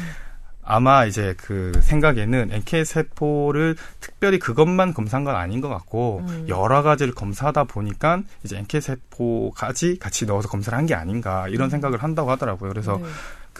[0.70, 6.46] 아마 이제 그 생각에는 NK 세포를 특별히 그것만 검사한 건 아닌 것 같고 음.
[6.48, 11.70] 여러 가지를 검사하다 보니까 이제 NK 세포까지 같이 넣어서 검사를 한 게 아닌가 이런 음.
[11.70, 12.70] 생각을 한다고 하더라고요.
[12.70, 13.04] 그래서 네.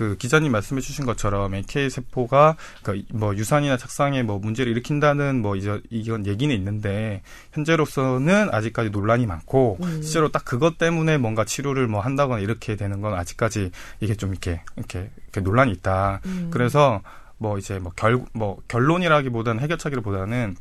[0.00, 5.78] 그 기자님 말씀해 주신 것처럼 NK 세포가 그뭐 유산이나 착상에 뭐 문제를 일으킨다는 뭐 이제
[5.90, 7.20] 이건 얘기는 있는데
[7.52, 10.00] 현재로서는 아직까지 논란이 많고 음.
[10.00, 14.62] 실제로 딱 그것 때문에 뭔가 치료를 뭐 한다거나 이렇게 되는 건 아직까지 이게 좀 이렇게
[14.78, 16.22] 이렇게, 이렇게 논란이 있다.
[16.24, 16.48] 음.
[16.50, 17.02] 그래서
[17.36, 20.56] 뭐 이제 뭐 결뭐 결론이라기보다는 해결책이라보다는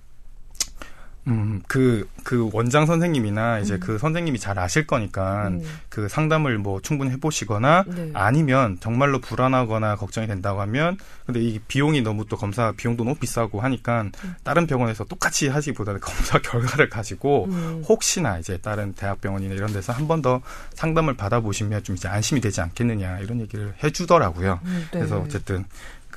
[1.27, 3.79] 음, 그, 그 원장 선생님이나 이제 음.
[3.79, 5.61] 그 선생님이 잘 아실 거니까 음.
[5.89, 8.11] 그 상담을 뭐 충분히 해보시거나 네.
[8.13, 13.61] 아니면 정말로 불안하거나 걱정이 된다고 하면 근데 이 비용이 너무 또 검사 비용도 너무 비싸고
[13.61, 14.35] 하니까 음.
[14.43, 17.83] 다른 병원에서 똑같이 하시기보다는 검사 결과를 가지고 음.
[17.87, 20.41] 혹시나 이제 다른 대학병원이나 이런 데서 한 번 더
[20.73, 24.59] 상담을 받아보시면 좀 이제 안심이 되지 않겠느냐 이런 얘기를 해주더라고요.
[24.65, 24.99] 음, 네.
[24.99, 25.63] 그래서 어쨌든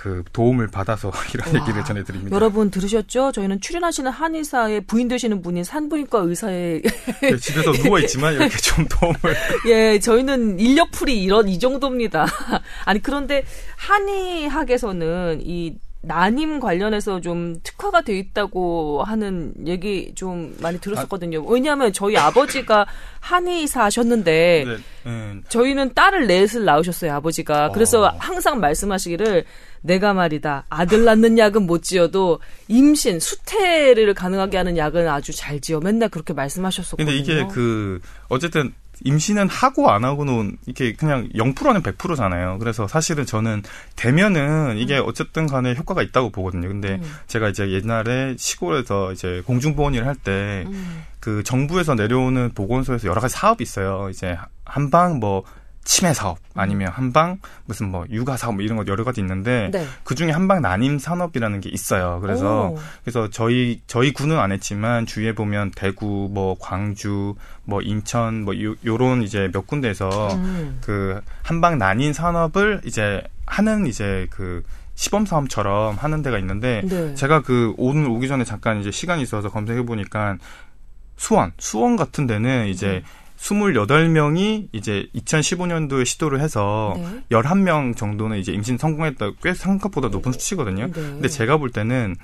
[0.02, 2.34] 그 도움을 받아서 이런 와, 얘기를 전해드립니다.
[2.34, 3.30] 여러분 들으셨죠?
[3.30, 6.82] 저희는 출연하시는 한의사의 부인 되시는 분인 산부인과 의사의
[7.20, 9.16] 네, 집에서 누워 있지만 이렇게 좀 도움을
[9.70, 12.26] 예, 저희는 인력풀이 이런 이 정도입니다.
[12.84, 13.44] 아니 그런데
[13.76, 21.44] 한의학에서는 이 난임 관련해서 좀 특화가 돼 있다고 하는 얘기 좀 많이 들었었거든요.
[21.44, 22.86] 왜냐하면 저희 아버지가
[23.20, 27.70] 한의사 하셨는데 네, 음, 저희는 딸을 넷을 낳으셨어요, 아버지가.
[27.70, 28.14] 그래서 어.
[28.18, 29.44] 항상 말씀하시기를
[29.82, 30.64] 내가 말이다.
[30.68, 35.78] 아들 낳는 약은 못 지어도 임신, 수태를 가능하게 하는 약은 아주 잘 지어.
[35.80, 37.06] 맨날 그렇게 말씀하셨었거든요.
[37.06, 38.72] 근데 이게 그 어쨌든
[39.04, 42.58] 임신은 하고 안 하고는 이게 그냥 0% 아니면 100%잖아요.
[42.58, 43.62] 그래서 사실은 저는
[43.96, 46.68] 되면은 이게 어쨌든 간에 효과가 있다고 보거든요.
[46.68, 47.14] 근데 음.
[47.26, 51.42] 제가 이제 옛날에 시골에서 이제 공중보건 일을 할 때그 음.
[51.44, 54.08] 정부에서 내려오는 보건소에서 여러 가지 사업이 있어요.
[54.10, 55.44] 이제 한방 뭐
[55.84, 59.84] 치매 사업 아니면 한방 무슨 뭐 육아 사업 뭐 이런 거 여러 가지 있는데 네.
[60.04, 62.20] 그 중에 한방 난임 산업이라는 게 있어요.
[62.20, 62.78] 그래서 오.
[63.02, 68.74] 그래서 저희 저희 구는 안 했지만 주위에 보면 대구, 뭐 광주, 뭐 인천, 뭐 요,
[68.84, 70.78] 요런 이제 몇 군데에서 음.
[70.82, 74.62] 그 한방 난임 산업을 이제 하는 이제 그
[74.94, 77.14] 시범 사업처럼 하는 데가 있는데 네.
[77.14, 80.36] 제가 그 오늘 오기 전에 잠깐 이제 시간이 있어서 검색해 보니까
[81.16, 83.21] 수원, 수원 같은 데는 이제 음.
[83.42, 87.24] 28명이 이제 2015년도에 시도를 해서 네.
[87.30, 90.86] 11명 정도는 이제 임신 성공했다 꽤 생각보다 높은 수치거든요.
[90.86, 90.92] 네.
[90.92, 92.14] 근데 제가 볼 때는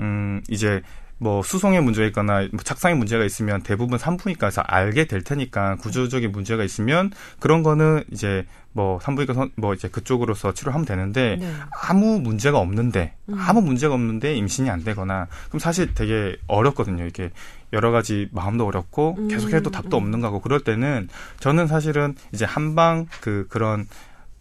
[0.00, 0.80] 음 이제
[1.18, 6.64] 뭐 수송에 문제가 있거나 뭐 착상에 문제가 있으면 대부분 산부인과에서 알게 될 테니까 구조적인 문제가
[6.64, 11.52] 있으면 그런 거는 이제 뭐 산부인과 선, 뭐 이제 그쪽으로서 치료하면 되는데 네.
[11.70, 13.36] 아무 문제가 없는데 음.
[13.38, 17.06] 아무 문제가 없는데 임신이 안 되거나 그럼 사실 되게 어렵거든요.
[17.06, 17.30] 이게
[17.74, 20.04] 여러 가지 마음도 어렵고 음, 계속해도 답도 음.
[20.04, 21.08] 없는 거고 그럴 때는
[21.40, 23.86] 저는 사실은 이제 한방 그 그런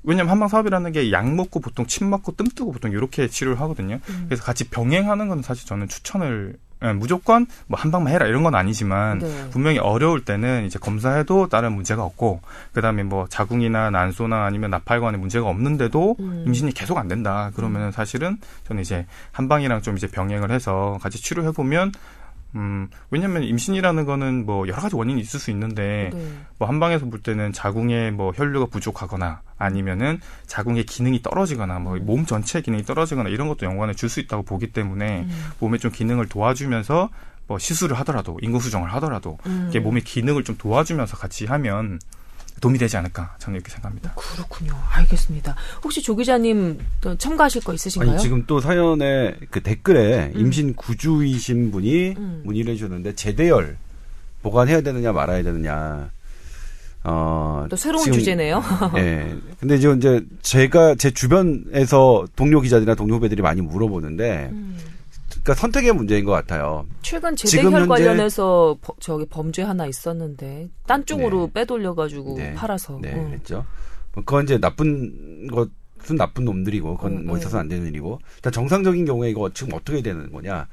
[0.04, 4.00] 왜냐면 한방 사업이라는 게 약 먹고 보통 침 맞고 뜸 뜨고 보통 이렇게 치료를 하거든요.
[4.10, 4.26] 음.
[4.28, 9.20] 그래서 같이 병행하는 건 사실 저는 추천을 예, 무조건 뭐 한방만 해라 이런 건 아니지만
[9.20, 9.50] 네.
[9.52, 12.42] 분명히 어려울 때는 이제 검사해도 다른 문제가 없고
[12.74, 16.44] 그다음에 뭐 자궁이나 난소나 아니면 나팔관에 문제가 없는데도 음.
[16.46, 21.22] 임신이 계속 안 된다 그러면 은 사실은 저는 이제 한방이랑 좀 이제 병행을 해서 같이
[21.22, 21.94] 치료해 보면
[22.56, 26.34] 음 왜냐면 임신이라는 거는 뭐 여러 가지 원인이 있을 수 있는데 네.
[26.60, 32.62] 뭐 한방에서 볼 때는 자궁에 뭐 혈류가 부족하거나 아니면은 자궁의 기능이 떨어지거나 뭐 몸 전체
[32.62, 35.52] 기능이 떨어지거나 이런 것도 연관을 줄 수 있다고 보기 때문에 음.
[35.60, 37.10] 몸에 좀 기능을 도와주면서
[37.48, 39.68] 뭐 시술을 하더라도 인공 수정을 하더라도 음.
[39.70, 42.00] 이게 몸의 기능을 좀 도와주면서 같이 하면
[42.62, 44.14] 도움이 되지 않을까 저는 이렇게 생각합니다.
[44.16, 44.74] 그렇군요.
[44.92, 45.56] 알겠습니다.
[45.84, 48.12] 혹시 조 기자님 또 첨가하실 거 있으신가요?
[48.12, 52.42] 아니 지금 또 사연에 그 댓글에 임신 구주이신 분이 음.
[52.46, 53.76] 문의를 해주셨는데 제대열
[54.42, 56.10] 보관해야 되느냐 말아야 되느냐.
[57.06, 58.64] 어, 또 새로운 지금- 주제네요.
[58.96, 59.36] 예.
[59.60, 64.78] 근데 지금 이제 제가 제 주변에서 동료 기자들이나 동료 후배들이 많이 물어보는데, 음.
[65.44, 66.86] 그러니까 선택의 문제인 것 같아요.
[67.02, 71.54] 최근 현재- 관련해서 버- 저기 범죄 하나 있었는데 딴 쪽으로 네.
[71.54, 72.54] 빼돌려가지고 네.
[72.54, 73.00] 팔아서.
[73.02, 73.28] 네, 음.
[73.30, 73.66] 그랬죠.
[74.14, 77.40] 뭐 그건 이제 나쁜 것은 나쁜 놈들이고, 그건 음, 뭐 음.
[77.40, 78.20] 있어서는 안 되는 일이고.
[78.38, 80.68] 일단 정상적인 경우에 이거 지금 어떻게 되는 거냐.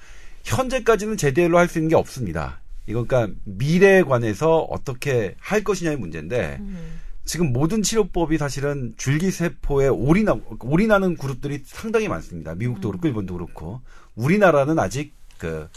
[0.44, 2.60] 현재까지는 제대로 할 수 있는 게 없습니다.
[2.86, 7.00] 이건 그러니까 미래에 관해서 어떻게 할 것이냐의 문제인데, 음.
[7.30, 12.56] 지금 모든 치료법이 사실은 줄기세포에 올인하, 올인하는 그룹들이 상당히 많습니다.
[12.56, 12.90] 미국도 음.
[12.90, 13.80] 그렇고 일본도 그렇고.
[14.16, 15.68] 우리나라는 아직 그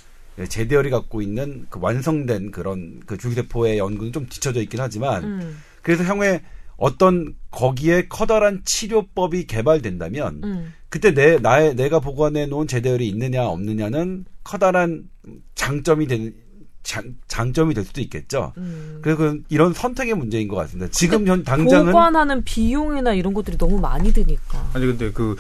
[0.50, 5.58] 제대열이 갖고 있는 그 완성된 그런 그 줄기세포의 연구는 좀 뒤쳐져 있긴 하지만 음.
[5.84, 6.42] 그래서 향후에
[6.76, 10.74] 어떤 거기에 커다란 치료법이 개발된다면 음.
[10.90, 15.08] 그때 내 나의 내가 보관해 놓은 제대열이 있느냐 없느냐는 커다란
[15.54, 16.34] 장점이 되는
[16.84, 18.54] 장, 장점이 될 수도 있겠죠.
[18.58, 19.00] 음.
[19.02, 20.92] 그래서 그 이런 선택의 문제인 것 같습니다.
[20.92, 24.70] 지금 현 당장은 보관하는 비용이나 이런 것들이 너무 많이 드니까.
[24.74, 25.36] 아니 근데 그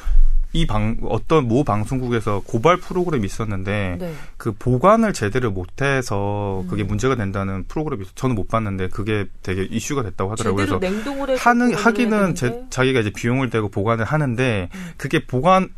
[0.55, 4.13] 이 방 어떤 모 방송국에서 고발 프로그램이 있었는데 네.
[4.37, 6.87] 그 보관을 제대로 못해서 그게 음.
[6.87, 10.65] 문제가 된다는 프로그램이 있어 저는 못 봤는데 그게 되게 이슈가 됐다고 하더라고요.
[10.65, 12.65] 제대로 그래서 냉동을 해서 하는 하기는 제.
[12.69, 14.91] 자기가 이제 비용을 대고 보관을 하는데 음.
[14.95, 15.69] 그게 보관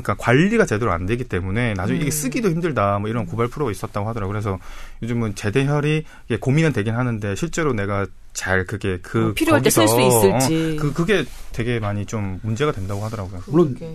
[0.00, 2.02] 그러니까 관리가 제대로 안 되기 때문에 나중에 음.
[2.02, 4.32] 이게 쓰기도 힘들다 뭐 이런 고발 프로가 있었다고 하더라고요.
[4.32, 4.58] 그래서
[5.02, 9.86] 요즘은 제대혈이 이게 고민은 되긴 하는데 실제로 내가 잘 그게 그 어, 필요할 때 쓸
[9.88, 10.78] 수 있을지.
[10.78, 13.40] 어, 그 그게 되게 많이 좀 문제가 된다고 하더라고요.
[13.48, 13.94] 물론 그러게.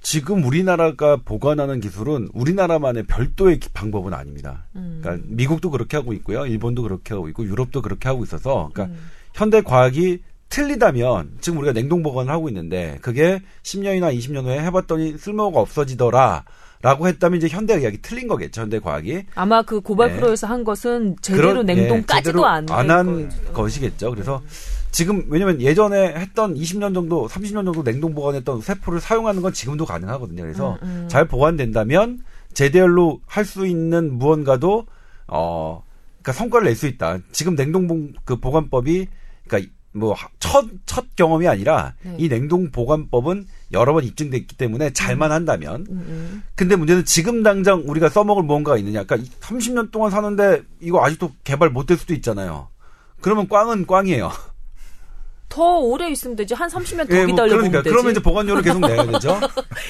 [0.00, 4.66] 지금 우리나라가 보관하는 기술은 우리나라만의 별도의 기- 방법은 아닙니다.
[4.76, 5.00] 음.
[5.02, 9.08] 그러니까 미국도 그렇게 하고 있고요, 일본도 그렇게 하고 있고 유럽도 그렇게 하고 있어서 그러니까 음.
[9.34, 15.60] 현대 과학이 틀리다면 지금 우리가 냉동 보관을 하고 있는데 그게 10년이나 20년 후에 해봤더니 쓸모가
[15.60, 16.44] 없어지더라.
[16.80, 19.24] 라고 했다면 이제 현대 의학이 틀린 거겠죠, 현대 과학이.
[19.34, 20.16] 아마 그 고발 네.
[20.16, 23.30] 프로에서 한 것은 제대로 냉동까지도 예, 안 제대로 된 안한.
[23.52, 24.10] 것이겠죠.
[24.12, 24.40] 그래서
[24.92, 30.40] 지금 왜냐면 예전에 했던 20년 정도, 30년 정도 냉동 보관했던 세포를 사용하는 건 지금도 가능하거든요.
[30.40, 31.08] 그래서 음, 음.
[31.08, 32.20] 잘 보관된다면
[32.54, 34.86] 제대열로 할 수 있는 무언가도
[35.26, 35.82] 어
[36.22, 37.18] 그러니까 성과를 낼 수 있다.
[37.32, 39.08] 지금 냉동 보- 그 보관법이
[39.48, 42.14] 그러니까 뭐첫첫 경험이 아니라 네.
[42.18, 46.42] 이 냉동 보관법은 여러 번 입증됐기 때문에 잘만 한다면 음, 음.
[46.54, 49.04] 근데 문제는 지금 당장 우리가 써먹을 무언가가 있느냐.
[49.04, 52.68] 그러니까 30년 동안 사는데 이거 아직도 개발 못 될 수도 있잖아요.
[53.20, 54.30] 그러면 꽝은 꽝이에요.
[55.48, 56.52] 더 오래 있으면 되지.
[56.54, 57.90] 한 30년 더 예, 뭐 기다려 보면 그러니까 되지.
[57.90, 59.40] 그러면 이제 보관료를 계속 내야 되죠.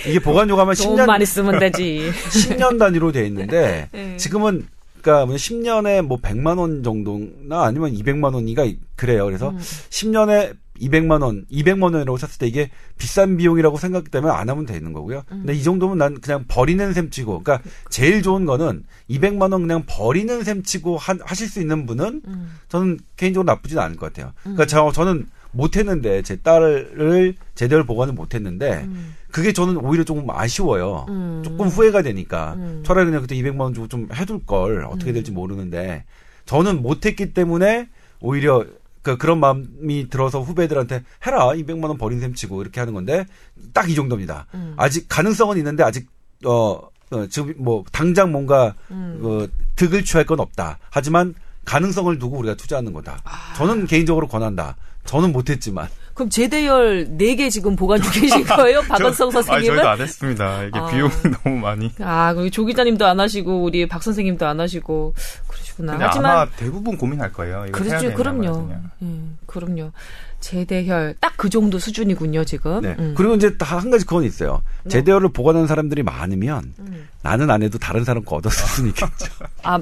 [0.06, 2.12] 이게 보관료가 돈 10년 많이 쓰면 되지.
[2.30, 4.16] 10년 단위로 돼 있는데 예.
[4.18, 4.66] 지금은
[5.08, 9.24] 그러니까 10년에 뭐 100만 원 정도나 아니면 200만 원이가 그래요.
[9.24, 9.58] 그래서 음.
[9.58, 13.78] 10년에 200만 원, 200만 원이라고 샀을 때 이게 비싼 비용이라고
[14.10, 15.22] 때문에 안 하면 되는 거고요.
[15.32, 15.38] 음.
[15.38, 19.84] 근데 이 정도면 난 그냥 버리는 셈 치고, 그러니까 제일 좋은 거는 200만 원 그냥
[19.86, 22.58] 버리는 셈 치고 하, 하실 수 있는 분은 음.
[22.68, 24.32] 저는 개인적으로 나쁘지는 않을 것 같아요.
[24.42, 29.14] 그러니까 저, 저는 못했는데 제 딸을 제대로 보관을 못했는데 음.
[29.30, 31.06] 그게 저는 오히려 조금 아쉬워요.
[31.08, 31.42] 음.
[31.44, 32.82] 조금 후회가 되니까 음.
[32.84, 36.04] 차라리 그냥 그때 200만 원 주고 좀 해둘 걸 어떻게 될지 모르는데
[36.46, 37.88] 저는 못했기 때문에
[38.20, 38.64] 오히려
[39.02, 43.26] 그 그런 마음이 들어서 후배들한테 해라 200만 원 버린 셈 치고 이렇게 하는 건데
[43.72, 44.46] 딱 이 정도입니다.
[44.54, 44.74] 음.
[44.76, 46.08] 아직 가능성은 있는데 아직
[46.44, 49.18] 어, 어 지금 뭐 당장 뭔가 음.
[49.22, 50.78] 그 득을 취할 건 없다.
[50.90, 53.20] 하지만 가능성을 두고 우리가 투자하는 거다.
[53.24, 53.54] 아.
[53.56, 54.76] 저는 개인적으로 권한다.
[55.04, 55.88] 저는 못했지만
[56.18, 58.82] 그럼 제대열 4개 지금 보관 중 계신 거예요?
[58.88, 59.76] 아니, 선생님은?
[59.76, 60.64] 저희도 안 했습니다.
[60.64, 60.86] 이게 아.
[60.86, 61.12] 비용이
[61.44, 61.92] 너무 많이.
[62.00, 65.14] 아, 그리고 조 기자님도 안 하시고 우리 박 선생님도 안 하시고
[65.46, 65.96] 그러시구나.
[66.00, 67.66] 하지만 아마 대부분 고민할 거예요.
[67.70, 68.68] 그렇죠, 그럼요.
[69.02, 69.06] 예,
[69.46, 69.92] 그럼요.
[70.40, 72.80] 제대혈 딱 그 정도 수준이군요 지금.
[72.82, 72.96] 네.
[72.98, 73.14] 음.
[73.16, 74.60] 그리고 이제 다 한 가지 그건 있어요.
[74.82, 74.90] 네.
[74.90, 77.08] 제대어를 보관하는 사람들이 많으면 음.
[77.22, 79.32] 나는 안 해도 다른 사람 거 얻었을 수는 있겠죠.
[79.62, 79.78] 아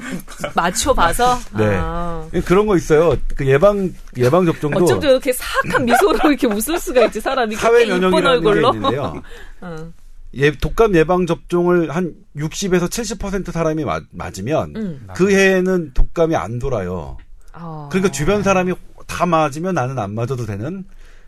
[0.55, 1.39] 맞춰봐서.
[1.57, 1.77] 네.
[1.81, 2.29] 아.
[2.45, 3.17] 그런 거 있어요.
[3.35, 8.21] 그 예방 예방 접종도 어쩜 저렇게 사악한 미소로 이렇게 웃을 수가 있지 사람이 사회 면역이라는
[8.43, 8.75] 게 얼굴로.
[8.75, 9.23] 있는데요.
[9.63, 9.93] 어.
[10.35, 15.07] 예, 독감 예방 접종을 한 60에서 70% 사람이 맞, 맞으면 음.
[15.15, 17.17] 그 해에는 독감이 안 돌아요.
[17.55, 17.89] 아.
[17.91, 18.75] 그러니까 주변 사람이
[19.07, 20.85] 다 맞으면 나는 안 맞아도 되는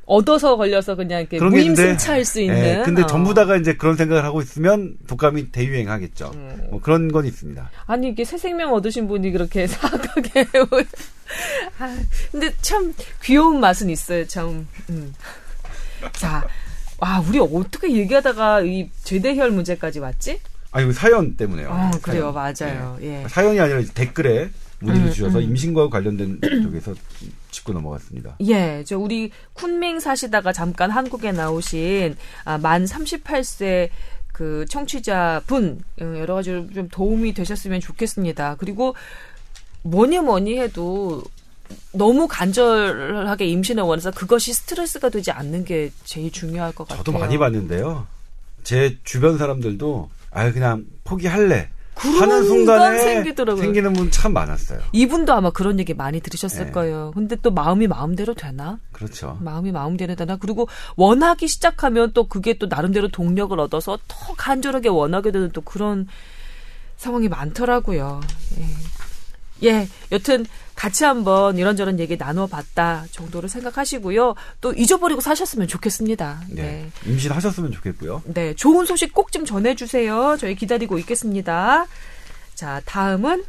[0.08, 2.56] 얻어서 걸려서 그냥 이렇게 무임승차할 수 있는.
[2.64, 3.06] 예, 근데 어.
[3.06, 6.30] 전부 다가 이제 그런 생각을 하고 있으면 독감이 대유행하겠죠.
[6.34, 6.68] 음.
[6.70, 7.70] 뭐 그런 건 있습니다.
[7.86, 10.46] 아니 이게 새 생명 얻으신 분이 그렇게 사악하게
[11.78, 11.96] 아,
[12.32, 15.14] 근데 참 귀여운 맛은 있어요 참 음.
[16.12, 16.46] 자,
[16.98, 20.40] 와 우리 어떻게 얘기하다가 이 제대혈 문제까지 왔지?
[20.70, 21.68] 아, 이거 사연 때문에요.
[21.70, 22.78] 어, 그래요 사연.
[22.78, 23.08] 맞아요 예.
[23.08, 23.26] 네.
[23.28, 24.48] 사연이 아니라 댓글에
[24.80, 25.44] 문의를 음, 주셔서 음.
[25.44, 26.94] 임신과 관련된 쪽에서
[27.50, 28.36] 짚고 넘어갔습니다.
[28.46, 33.90] 예, 저 우리 쿤밍 사시다가 잠깐 한국에 나오신 아, 만 38세
[34.32, 38.56] 그 청취자분 어, 여러 가지로 좀 도움이 되셨으면 좋겠습니다.
[38.56, 38.94] 그리고
[39.82, 41.22] 뭐니 뭐니 해도
[41.92, 47.04] 너무 간절하게 임신을 원해서 그것이 스트레스가 되지 않는 게 제일 중요할 것 같아요.
[47.04, 48.06] 저도 많이 봤는데요.
[48.62, 53.62] 제 주변 사람들도 아 그냥 포기할래 하는 순간에 생기더라고요.
[53.62, 54.80] 생기는 분 참 많았어요.
[54.92, 56.72] 이분도 아마 그런 얘기 많이 들으셨을 네.
[56.72, 57.12] 거예요.
[57.14, 58.78] 근데 또 마음이 마음대로 되나?
[58.92, 59.38] 그렇죠.
[59.40, 60.36] 마음이 마음대로 되나?
[60.36, 66.06] 그리고 원하기 시작하면 또 그게 또 나름대로 동력을 얻어서 더 간절하게 원하게 되는 또 그런
[66.96, 68.20] 상황이 많더라고요.
[68.58, 68.64] 예.
[69.64, 74.34] 예, 여튼 같이 한번 이런저런 얘기 나눠봤다 정도로 생각하시고요.
[74.60, 76.42] 또 잊어버리고 사셨으면 좋겠습니다.
[76.50, 76.62] 네.
[76.62, 76.90] 네.
[77.06, 78.22] 임신하셨으면 좋겠고요.
[78.26, 80.36] 네, 좋은 소식 꼭 좀 전해주세요.
[80.38, 81.86] 저희 기다리고 있겠습니다.
[82.54, 83.44] 자, 다음은,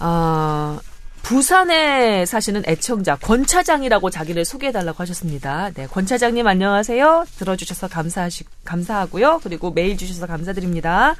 [0.00, 0.78] 어,
[1.22, 5.70] 부산에 사시는 애청자, 권 차장이라고 자기를 소개해달라고 하셨습니다.
[5.74, 7.24] 네, 권 차장님 안녕하세요.
[7.38, 9.40] 들어주셔서 감사하시, 감사하고요.
[9.42, 11.16] 그리고 메일 주셔서 감사드립니다.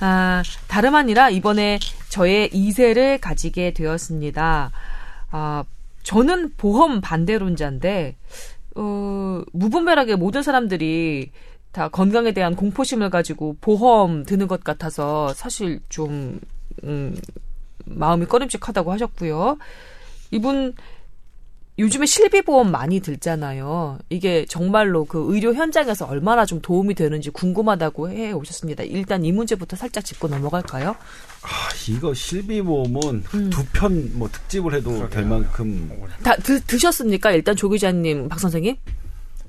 [0.00, 1.78] 아, 다름 아니라 이번에
[2.08, 4.70] 저의 2세를 가지게 되었습니다.
[5.30, 5.64] 아,
[6.02, 8.16] 저는 보험 반대론자인데,
[8.76, 11.30] 어, 무분별하게 모든 사람들이
[11.72, 16.40] 다 건강에 대한 공포심을 가지고 보험 드는 것 같아서 사실 좀,
[16.84, 17.16] 음,
[17.86, 19.58] 마음이 꺼림칙하다고 하셨고요.
[20.30, 20.74] 이분,
[21.78, 23.98] 요즘에 실비보험 많이 들잖아요.
[24.08, 28.84] 이게 정말로 그 의료 현장에서 얼마나 좀 도움이 되는지 궁금하다고 해 오셨습니다.
[28.84, 30.96] 일단 이 문제부터 살짝 짚고 넘어갈까요?
[31.42, 31.48] 아,
[31.88, 33.50] 이거 실비보험은 음.
[33.50, 35.90] 두편 뭐 특집을 해도 될 만큼
[36.22, 37.32] 다 드, 드셨습니까?
[37.32, 38.76] 일단 조 기자님, 박 선생님?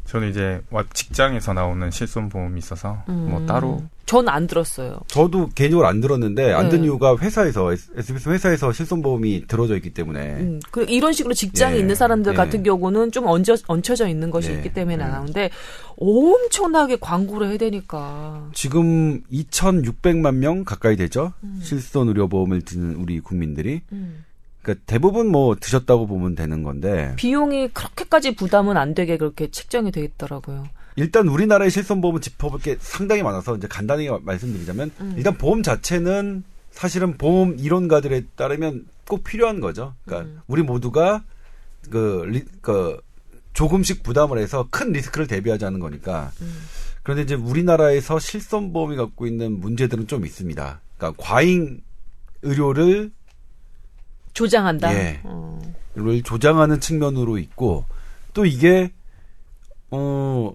[0.07, 4.99] 저는 이제 와- 직장에서 나오는 실손보험이 있어서 뭐 따로 전 안 들었어요.
[5.07, 6.85] 저도 개인적으로 안 들었는데 안든 네.
[6.85, 11.93] 이유가 회사에서 SBS 회사에서 실손보험이 들어져 있기 때문에 음, 그 이런 식으로 직장에 예, 있는
[11.93, 12.35] 사람들 예.
[12.37, 15.03] 같은 경우는 좀 얹어, 얹혀져 있는 것이 네, 있기 때문에 네.
[15.11, 15.49] 나오는데
[15.97, 18.49] 엄청나게 광고를 해야 되니까.
[18.53, 21.33] 지금 2,600만 명 가까이 되죠.
[21.61, 23.81] 실손 의료보험을 드는 우리 국민들이.
[23.91, 24.23] 음.
[24.67, 30.03] 그러니까 대부분 뭐 드셨다고 보면 되는 건데 비용이 그렇게까지 부담은 안 되게 그렇게 책정이 돼
[30.03, 30.67] 있더라고요.
[30.97, 35.13] 일단 우리나라의 실손보험은 짚어볼 게 상당히 많아서 이제 간단히 말씀드리자면 음.
[35.15, 39.93] 일단 보험 자체는 사실은 보험 이론가들에 따르면 꼭 필요한 거죠.
[40.03, 40.41] 그러니까 음.
[40.47, 41.23] 우리 모두가
[41.89, 42.99] 그, 리, 그
[43.53, 46.31] 조금씩 부담을 해서 큰 리스크를 대비하자는 거니까.
[46.41, 46.63] 음.
[47.03, 50.81] 그런데 이제 우리나라에서 실손보험이 갖고 있는 문제들은 좀 있습니다.
[50.97, 51.79] 그러니까 과잉
[52.41, 53.11] 의료를
[54.37, 54.93] 조장한다.
[54.93, 55.19] 예.
[55.23, 55.59] 어.
[55.95, 57.85] 를 조장하는 측면으로 있고
[58.35, 58.91] 또 이게
[59.89, 60.53] 어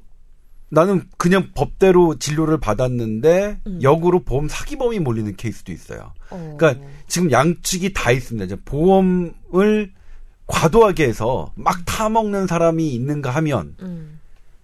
[0.69, 3.83] 나는 그냥 법대로 진료를 받았는데 음.
[3.83, 6.13] 역으로 보험 사기범이 몰리는 케이스도 있어요.
[6.31, 6.57] 어.
[6.57, 8.45] 그러니까 지금 양측이 다 있습니다.
[8.45, 9.93] 이제 보험을
[10.47, 14.21] 과도하게 해서 막 타먹는 사람이 있는가 하면 음.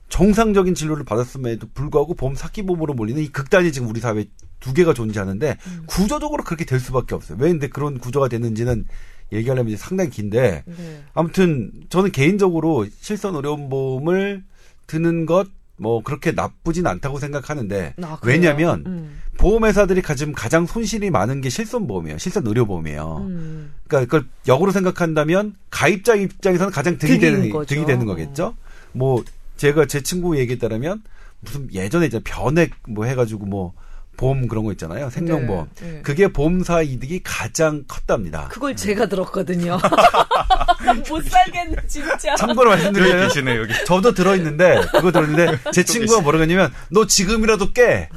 [0.09, 4.27] 정상적인 진료를 받았음에도 불구하고 보험 사기범으로 몰리는 이 극단이 지금 우리 사회에
[4.61, 5.83] 두 개가 존재하는데 음.
[5.87, 7.39] 구조적으로 그렇게 될 수밖에 없어요.
[7.41, 8.87] 왜 근데 그런 구조가 되는지는
[9.33, 11.03] 얘기하려면 이제 상당히 긴데 네.
[11.15, 14.45] 아무튼 저는 개인적으로 실손 의료보험을
[14.87, 18.19] 드는 것 뭐 그렇게 나쁘진 않다고 생각하는데 아?
[18.25, 19.21] 왜냐하면 음.
[19.39, 22.19] 보험회사들이 가지금 가장 손실이 많은 게 실손보험이에요.
[22.19, 23.27] 실손 의료보험이에요.
[23.29, 23.73] 음.
[23.87, 27.51] 그러니까 그걸 역으로 생각한다면 가입자 입장에서는 가장 득이 되는.
[27.67, 28.57] 득이 되는 거겠죠.
[28.93, 29.23] 뭐
[29.59, 31.03] 제가 제 친구 얘기에 따르면
[31.41, 33.75] 무슨 예전에 이제 변액 뭐 해가지고 뭐
[34.17, 35.11] 보험 그런 거 있잖아요.
[35.11, 35.69] 생명보험.
[35.77, 36.03] 네, 네.
[36.03, 38.49] 그게 보험사 이득이 가장 컸답니다.
[38.49, 39.79] 그걸 제가 들었거든요.
[41.09, 42.35] 못 살겠네, 진짜.
[42.35, 48.09] 참고로 말씀드리면 계시네요 여기 저도 들어있는데 그거 들었는데 제 친구가 뭐라고 했냐면 너 지금이라도 깨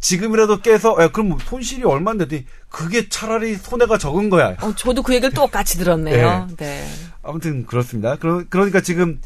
[0.00, 5.32] 지금이라도 깨서 야 그럼 손실이 얼마인데 그게 차라리 손해가 적은 거야 어, 저도 그 얘기를
[5.32, 6.48] 똑같이 들었네요.
[6.58, 6.86] 네.
[7.22, 9.20] 아무튼 그렇습니다 그러, 그러니까 지금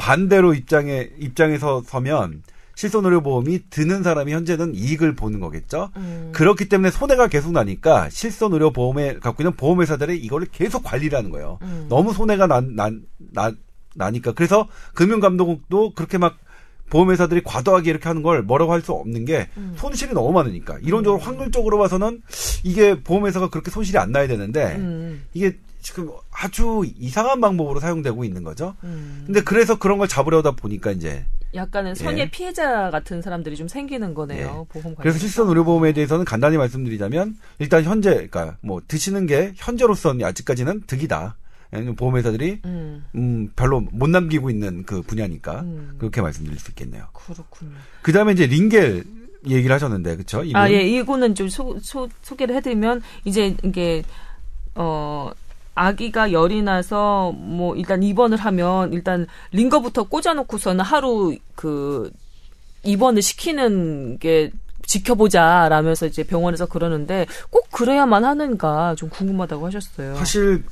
[0.00, 2.42] 반대로 입장에 입장에서 서면
[2.74, 6.30] 실손의료보험이 드는 사람이 현재는 이익을 보는 거겠죠 음.
[6.34, 11.86] 그렇기 때문에 손해가 계속 나니까 실손의료보험에 갖고 있는 보험회사들이 이거를 계속 관리를 하는 거예요 음.
[11.90, 13.52] 너무 손해가 난, 난, 나,
[13.94, 14.32] 나니까.
[14.32, 16.38] 그래서 금융감독도 그렇게 막
[16.90, 19.74] 보험회사들이 과도하게 이렇게 하는 걸 뭐라고 할 수 없는 게 음.
[19.76, 20.78] 손실이 너무 많으니까.
[20.82, 22.22] 이론적으로 확률적으로 봐서는
[22.64, 25.24] 이게 보험회사가 그렇게 손실이 안 나야 되는데 음.
[25.34, 28.74] 이게 지금 아주 이상한 방법으로 사용되고 있는 거죠.
[28.84, 29.24] 음.
[29.26, 31.24] 근데 그래서 그런 걸 잡으려다 보니까 이제
[31.54, 32.30] 약간은 선의 예.
[32.30, 34.66] 피해자 같은 사람들이 좀 생기는 거네요.
[34.68, 34.96] 보험 관련.
[34.98, 41.36] 그래서 실손 의료보험에 대해서는 간단히 말씀드리자면 일단 현재 그러니까 뭐 드시는 게 현재로서는 아직까지는 득이다.
[41.72, 45.94] 왜냐면 보험회사들이 음, 음, 별로 못 남기고 있는 그 분야니까 음.
[45.98, 47.06] 그렇게 말씀드릴 수 있겠네요.
[47.12, 47.72] 그렇군요.
[48.02, 49.04] 그 다음에 이제 링겔
[49.48, 50.42] 얘기를 하셨는데 그렇죠?
[50.54, 50.82] 아, 예.
[50.82, 54.02] 이거는 좀 소, 소, 소개를 해드리면 이제 이게
[54.74, 55.30] 어
[55.80, 62.10] 아기가 열이 나서 뭐 일단 입원을 하면 일단 링거부터 꽂아놓고서는 하루 그
[62.82, 64.50] 입원을 시키는 게
[64.84, 70.16] 지켜보자 라면서 이제 병원에서 그러는데 꼭 그래야만 하는가 좀 궁금하다고 하셨어요.
[70.16, 70.64] 사실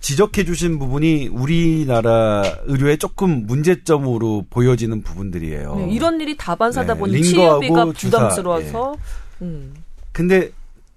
[0.00, 5.76] 지적해 주신 부분이 우리나라 의료에 조금 문제점으로 보여지는 부분들이에요.
[5.76, 8.94] 네, 이런 일이 다반사다 네, 보니 치료비가 부담스러워서
[9.42, 9.74] 음.
[10.12, 10.50] 근데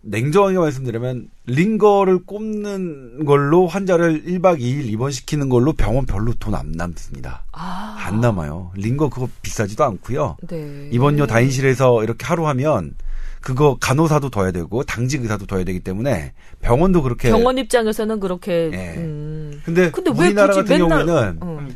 [0.03, 7.43] 냉정하게 말씀드리면 링거를 꼽는 걸로 환자를 1박 2일 입원시키는 걸로 병원 별로 돈 안 남습니다.
[7.52, 8.72] 아, 안 남아요.
[8.76, 10.38] 링거 그거 비싸지도 않고요.
[10.48, 10.89] 네.
[10.91, 12.96] 입원료 다인실에서 이렇게 하루 하면
[13.41, 18.20] 그거 간호사도 더 해야 되고 당직 의사도 더 해야 되기 때문에 병원도 그렇게 병원 입장에서는
[18.20, 18.96] 그렇게 예.
[18.98, 19.62] 음.
[19.66, 21.68] 근데, 근데 왜 우리나라 같은 맨날- 경우에는 어.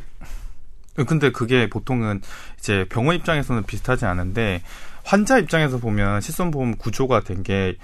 [1.06, 2.20] 근데 그게 보통은
[2.58, 4.62] 이제 병원 입장에서는 비슷하지 않은데
[5.04, 7.76] 환자 입장에서 보면 실손보험 구조가 된 게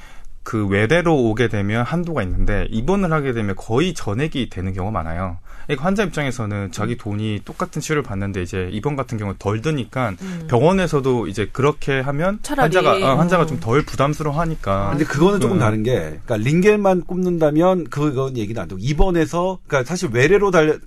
[0.46, 5.38] 그 외래로 오게 되면 한도가 있는데 입원을 하게 되면 거의 전액이 되는 경우가 많아요.
[5.64, 10.14] 그러니까 환자 입장에서는 자기 돈이 똑같은 치료를 받는데 이제 입원 같은 경우는 덜 드니까
[10.46, 12.38] 병원에서도 이제 그렇게 하면 음.
[12.42, 13.46] 차라리, 환자가 어, 환자가 어.
[13.46, 14.90] 좀덜 부담스러워하니까.
[14.90, 15.58] 근데 그거는 조금 음.
[15.58, 20.78] 다른 게, 그러니까 링겔만 꼽는다면 그건 얘기는 안 되고 입원해서, 그러니까 사실 외래로 달,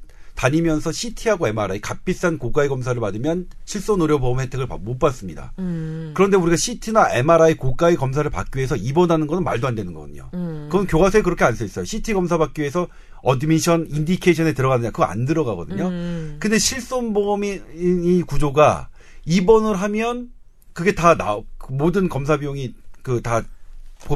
[0.44, 5.52] 다니면서 CT하고 MRI 값비싼 고가의 검사를 받으면 실손 의료보험 혜택을 바- 못 받습니다.
[5.60, 6.12] 음.
[6.16, 10.30] 그런데 우리가 CT나 MRI 고가의 검사를 받기 위해서 입원하는 건 말도 안 되는 거거든요.
[10.34, 10.70] 음.
[10.72, 11.84] 그건 교과서에 그렇게 안 써 있어요.
[11.84, 12.88] CT 검사 받기 위해서
[13.22, 15.90] admission indication에 들어가느냐 그거 안 들어가거든요.
[15.90, 16.38] 음.
[16.40, 18.88] 근데 실손 보험이 이, 이 구조가
[19.26, 20.30] 입원을 하면
[20.72, 21.38] 그게 다 나,
[21.68, 22.74] 모든 검사 비용이
[23.04, 23.44] 그 다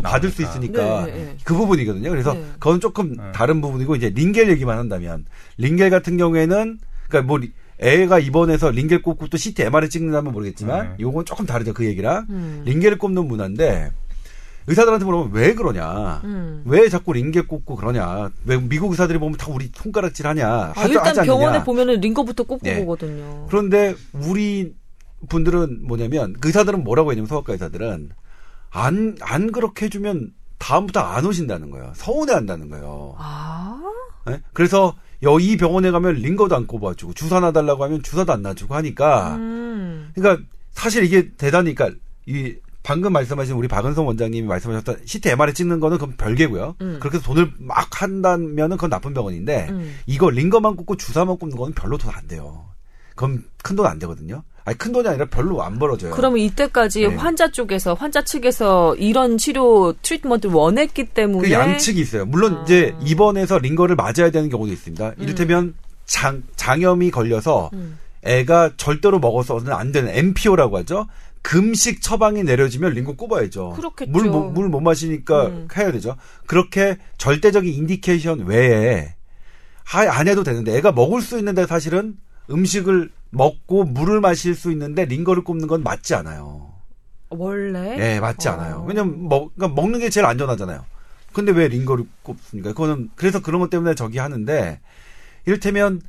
[0.02, 0.60] 받을 수 나오니까.
[0.82, 1.38] 있으니까 네, 네, 네.
[1.44, 2.10] 그 부분이거든요.
[2.10, 2.44] 그래서 네.
[2.54, 3.24] 그건 조금 네.
[3.34, 5.26] 다른 부분이고 이제 링겔 얘기만 한다면
[5.58, 6.80] 링겔 같은 경우에는
[7.10, 10.96] 그러니까 뭐 리- 애가 입원해서 링겔 꼽고 또 CT, MRI 찍는다면 모르겠지만 네.
[11.02, 12.62] 요건 조금 다르죠 그 얘기랑 음.
[12.66, 13.92] 링겔을 꼽는 문화인데
[14.68, 16.62] 의사들한테 물어보면 왜 그러냐 음.
[16.66, 20.90] 왜 자꾸 링겔 꼽고 그러냐 왜 미국 의사들이 보면 다 우리 손가락질 하냐 아, 하지,
[20.94, 21.38] 일단 하지 않느냐.
[21.38, 22.80] 병원에 보면은 링거부터 꼽고 네.
[22.80, 23.48] 보거든요.
[23.50, 24.74] 그런데 우리
[25.28, 28.12] 분들은 뭐냐면 그 의사들은 뭐라고 했냐면 소아과 의사들은
[28.74, 31.92] 안 안 그렇게 해주면 다음부터 안 오신다는 거예요.
[31.96, 33.16] 서운해 한다는 거예요.
[33.18, 33.80] 아,
[34.30, 34.42] 예?
[34.54, 40.12] 그래서 여이 병원에 가면 링거도 안 꼽아주고 주사 놔달라고 하면 주사도 안 놔주고 하니까 음.
[40.16, 45.80] 그러니까 사실 이게 대단히 그러니까 이 방금 말씀하신 우리 박은성 원장님이 말씀하셨던 CT MRI 찍는
[45.80, 46.76] 거는 그건 별개고요.
[46.82, 46.98] 음.
[47.00, 49.96] 그렇게 해서 돈을 막 한다면은 그건 나쁜 병원인데 음.
[50.08, 52.66] 이거 링거만 꽂고 주사만 꽂는 거는 별로 돈 안 돼요.
[53.16, 54.44] 그건 큰돈 안 되거든요.
[54.66, 56.12] 아니 큰 돈이 아니라 별로 안 벌어져요.
[56.14, 57.16] 그러면 이때까지 네.
[57.16, 62.26] 환자 쪽에서 환자 측에서 이런 치료 트리트먼트를 원했기 때문에 그 양측이 있어요.
[62.26, 62.64] 물론 아.
[62.64, 65.14] 이제 입원해서 링거를 맞아야 되는 경우도 있습니다.
[65.20, 65.74] 이를테면
[66.06, 67.98] 장 장염이 걸려서 음.
[68.24, 71.08] 애가 절대로 먹어서는 안 되는 NPO라고 하죠.
[71.42, 73.72] 금식 처방이 내려지면 링거 꼽아야죠.
[73.76, 74.12] 그렇겠죠.
[74.12, 75.68] 물 물 못 마시니까 음.
[75.76, 76.16] 해야 되죠.
[76.48, 79.14] 그렇게 절대적인 indication 외에
[79.84, 82.16] 하, 안 해도 되는데 애가 먹을 수 있는데 사실은
[82.50, 86.72] 음식을 먹고 물을 마실 수 있는데 링거를 꼽는 건 맞지 않아요.
[87.30, 88.52] 원래 예, 맞지 어.
[88.52, 88.86] 않아요.
[88.88, 90.86] 왜냐면 먹, 그러니까 먹는 게 제일 안전하잖아요.
[91.34, 92.70] 근데 왜 링거를 꼽습니까?
[92.74, 94.80] 그거는 그래서 그런 것 때문에 저기 하는데
[95.46, 96.02] 이를테면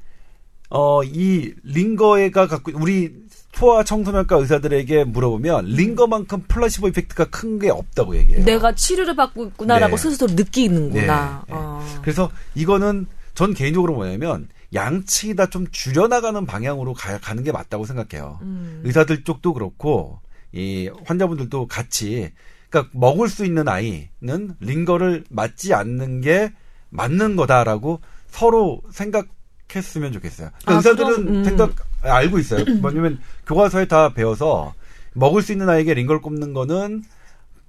[0.70, 3.14] 어 이 링거가 갖고 우리
[3.52, 8.44] 소아 청소년과 의사들에게 물어보면 링거만큼 플라시보 이펙트가 큰 게 없다고 얘기해요.
[8.44, 10.02] 내가 치료를 받고 있구나라고 네.
[10.02, 11.44] 스스로 느끼는구나.
[11.46, 11.58] 네, 네.
[11.58, 12.00] 어.
[12.02, 18.38] 그래서 이거는 전 개인적으로 뭐냐면 양측이 다 좀 줄여나가는 방향으로 가, 가는 게 맞다고 생각해요.
[18.42, 18.82] 음.
[18.84, 20.20] 의사들 쪽도 그렇고
[20.52, 22.32] 이 환자분들도 같이
[22.70, 26.52] 그러니까 먹을 수 있는 아이는 링거를 맞지 않는 게
[26.90, 30.50] 맞는 거다라고 서로 생각했으면 좋겠어요.
[30.64, 31.44] 그러니까 아, 의사들은 그럼, 음.
[31.44, 32.64] 생각 알고 있어요.
[32.80, 34.74] 뭐냐면 교과서에 다 배워서
[35.12, 37.04] 먹을 수 있는 아이에게 링거를 꼽는 거는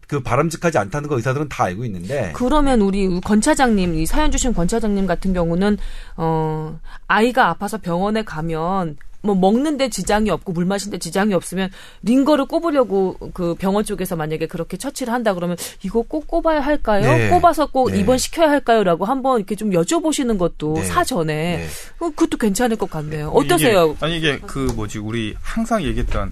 [0.08, 4.54] 그 바람직하지 않다는 거 의사들은 다 알고 있는데 그러면 우리 권 차장님, 이 사연 주신
[4.54, 5.78] 권 차장님 같은 경우는
[6.18, 11.70] 어 아이가 아파서 병원에 가면 뭐 먹는데 지장이 없고 물 마시는데 지장이 없으면
[12.04, 17.02] 링거를 꼽으려고 그 병원 쪽에서 만약에 그렇게 처치를 한다 그러면 이거 꼭 꼽아야 할까요?
[17.02, 17.30] 네.
[17.30, 18.00] 꼽아서 꼭 네.
[18.00, 20.84] 입원시켜야 할까요?라고 한번 이렇게 좀 여쭤보시는 것도 네.
[20.84, 21.68] 사전에 네.
[22.00, 23.30] 어, 그것도 괜찮을 것 같네요.
[23.30, 23.96] 어떠세요?
[23.98, 26.32] 이게, 아니 이게 그 뭐지 우리 항상 얘기했던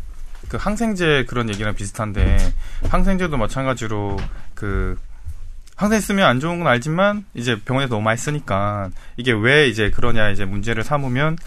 [0.53, 2.37] 그 항생제 그런 얘기랑 비슷한데
[2.87, 4.17] 항생제도 마찬가지로
[4.53, 4.95] 그
[5.75, 10.29] 항생 쓰면 안 좋은 건 알지만 이제 병원에서 너무 많이 쓰니까 이게 왜 이제 그러냐
[10.29, 11.37] 이제 문제를 삼으면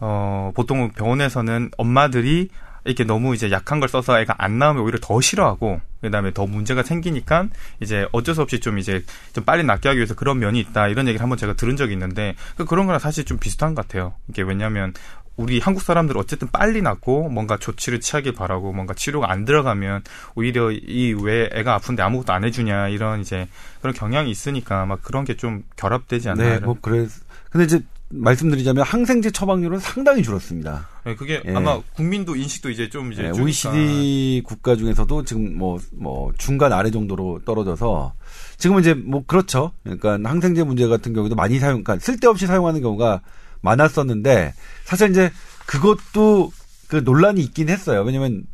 [0.00, 2.48] 어 보통 병원에서는 엄마들이
[2.86, 6.82] 이렇게 너무 이제 약한 걸 써서 애가 안 나오면 오히려 더 싫어하고 그다음에 더 문제가
[6.82, 7.48] 생기니까
[7.80, 11.06] 이제 어쩔 수 없이 좀 이제 좀 빨리 낫게 하기 위해서 그런 면이 있다 이런
[11.08, 14.14] 얘기를 한번 제가 들은 적이 있는데 그 그런 거랑 사실 좀 비슷한 것 같아요.
[14.28, 14.94] 이게 왜냐하면
[15.36, 20.02] 우리 한국 사람들 어쨌든 빨리 낫고 뭔가 조치를 취하길 바라고 뭔가 치료가 안 들어가면
[20.34, 23.46] 오히려 이 왜 애가 아픈데 아무것도 안 해주냐 이런 이제
[23.82, 26.42] 그런 경향이 있으니까 막 그런 게 좀 결합되지 않나.
[26.42, 27.06] 네, 뭐 그래.
[27.50, 30.88] 근데 이제 말씀드리자면 항생제 처방률은 상당히 줄었습니다.
[31.04, 31.54] 네, 그게 예.
[31.54, 33.42] 아마 국민도 인식도 이제 좀 이제 네, 주니까.
[33.42, 38.14] OECD 국가 중에서도 지금 뭐, 뭐, 중간 아래 정도로 떨어져서
[38.58, 39.72] 지금은 이제 뭐 그렇죠.
[39.82, 43.22] 그러니까 항생제 문제 같은 경우도 많이 사용, 그러니까 쓸데없이 사용하는 경우가
[43.60, 44.54] 많았었는데
[44.84, 45.30] 사실 이제
[45.66, 46.52] 그것도
[46.88, 48.02] 그 논란이 있긴 했어요.
[48.02, 48.44] 왜냐면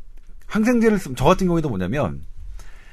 [0.46, 2.22] 항생제를 쓰, 저 같은 경우에도 뭐냐면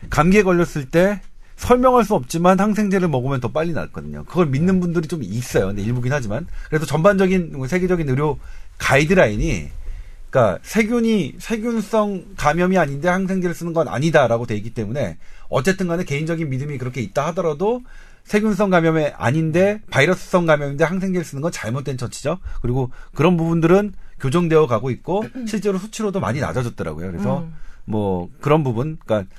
[0.10, 1.22] 감기에 걸렸을 때
[1.60, 4.24] 설명할 수 없지만 항생제를 먹으면 더 빨리 낫거든요.
[4.24, 5.68] 그걸 믿는 분들이 좀 있어요.
[5.68, 6.47] 근데 일부긴 하지만.
[6.70, 8.39] 그래서 전반적인 뭐 세계적인 의료
[8.78, 9.68] 가이드라인이
[10.30, 15.18] 그러니까 세균이 세균성 감염이 아닌데 항생제를 쓰는 건 아니다라고 돼 있기 때문에
[15.49, 17.82] 어쨌든 간에 개인적인 믿음이 그렇게 있다 하더라도
[18.24, 22.39] 세균성 감염이 아닌데 바이러스성 감염인데 항생제를 쓰는 건 잘못된 처치죠.
[22.62, 27.12] 그리고 그런 부분들은 교정되어 가고 있고 실제로 수치로도 많이 낮아졌더라고요.
[27.12, 27.53] 그래서 음.
[27.84, 29.30] 뭐 그런 부분 그러니까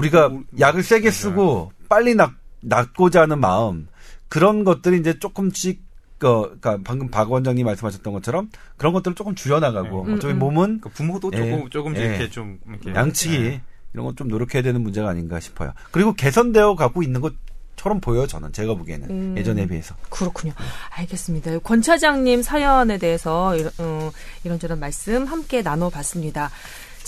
[0.00, 3.88] 우리가 뭐, 약을 세게 쓰고 빨리 낫, 낫고자 하는 마음
[4.28, 5.82] 그런 것들이 이제 조금씩
[6.18, 10.12] 그 그러니까 방금 박 원장님 말씀하셨던 것처럼 그런 것들을 조금 줄여나가고 네.
[10.14, 10.38] 어차피 음, 음.
[10.38, 11.38] 몸은 그 부모도 예.
[11.38, 12.04] 조금 조금 예.
[12.04, 13.62] 이렇게 좀 이렇게 양치기 예.
[13.94, 15.72] 이런 것좀 노력해야 되는 문제가 아닌가 싶어요.
[15.90, 17.32] 그리고 개선되어 가고 있는 것
[17.76, 18.26] 처럼 보여요.
[18.26, 19.34] 저는 제가 보기에는 음.
[19.38, 19.94] 예전에 비해서.
[20.10, 20.52] 그렇군요.
[20.90, 21.60] 알겠습니다.
[21.60, 24.10] 권 차장님 사연에 대해서 이런, 어,
[24.44, 26.50] 이런저런 말씀 함께 나눠봤습니다.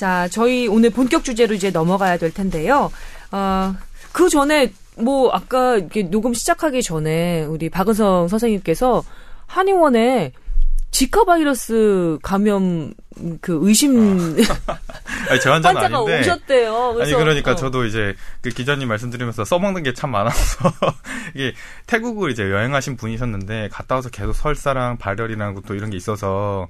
[0.02, 2.90] 자, 저희 오늘 본격 주제로 이제 넘어가야 될 텐데요.
[3.30, 3.72] 어,
[4.10, 9.04] 그 전에 뭐 아까 이렇게 녹음 시작하기 전에 우리 박은성 선생님께서
[9.46, 10.32] 한의원에
[10.90, 12.92] 지카 바이러스 감염
[13.40, 14.36] 그 의심
[15.30, 16.76] 아니, 제 환자는 환자가 아닌데 오셨대요.
[16.88, 17.54] 아니 그래서 그러니까 어.
[17.54, 20.68] 저도 이제 그 기자님 말씀드리면서 써먹는 게 참 많아서
[21.36, 21.54] 이게
[21.86, 26.66] 태국을 이제 여행하신 분이셨는데 갔다 와서 계속 설사랑 발열이랑 또 이런 게 있어서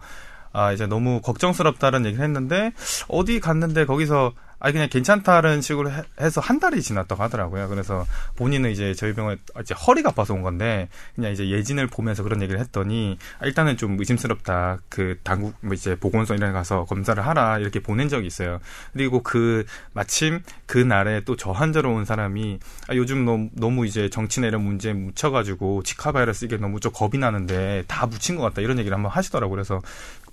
[0.53, 2.73] 아 이제 너무 걱정스럽다는 얘기를 했는데
[3.09, 4.33] 어디 갔는데 거기서
[4.65, 7.69] 아니 그냥 괜찮다는 식으로 해, 해서 한 달이 지났다고 하더라고요.
[7.69, 12.41] 그래서 본인은 이제 저희 병원에 이제 허리가 아파서 온 건데 그냥 이제 예진을 보면서 그런
[12.43, 14.79] 얘기를 했더니 아, 일단은 좀 의심스럽다.
[14.89, 18.61] 그 당국 뭐 이제 보건소 이런 데 가서 검사를 하라 이렇게 보낸 적이 있어요.
[18.93, 24.09] 그리고 그 마침 그 날에 또 저 환자로 온 사람이 아, 요즘 너무, 너무 이제
[24.09, 28.63] 정치나 이런 문제에 묻혀가지고 지카 바이러스 이게 너무 좀 겁이 나는데 다 묻힌 것 같다
[28.63, 29.57] 이런 얘기를 한번 하시더라고요.
[29.57, 29.81] 그래서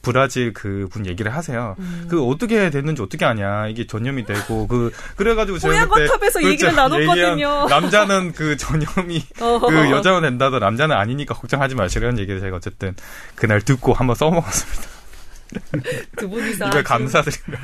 [0.01, 1.75] 브라질 그 분 얘기를 하세요.
[1.79, 2.07] 음.
[2.09, 6.49] 그 어떻게 됐는지 어떻게 아냐 이게 전염이 되고 그 그래가지고 제가 그때 거탑에서 그렇죠.
[6.49, 7.67] 얘기를 나눴거든요.
[7.69, 9.59] 남자는 그 전염이 어.
[9.59, 12.95] 그 여자는 된다더 남자는 아니니까 걱정하지 마시라는 얘기를 제가 어쨌든
[13.35, 14.89] 그날 듣고 한번 써먹었습니다.
[16.17, 17.59] 두 분이서 이걸 감사드립니다.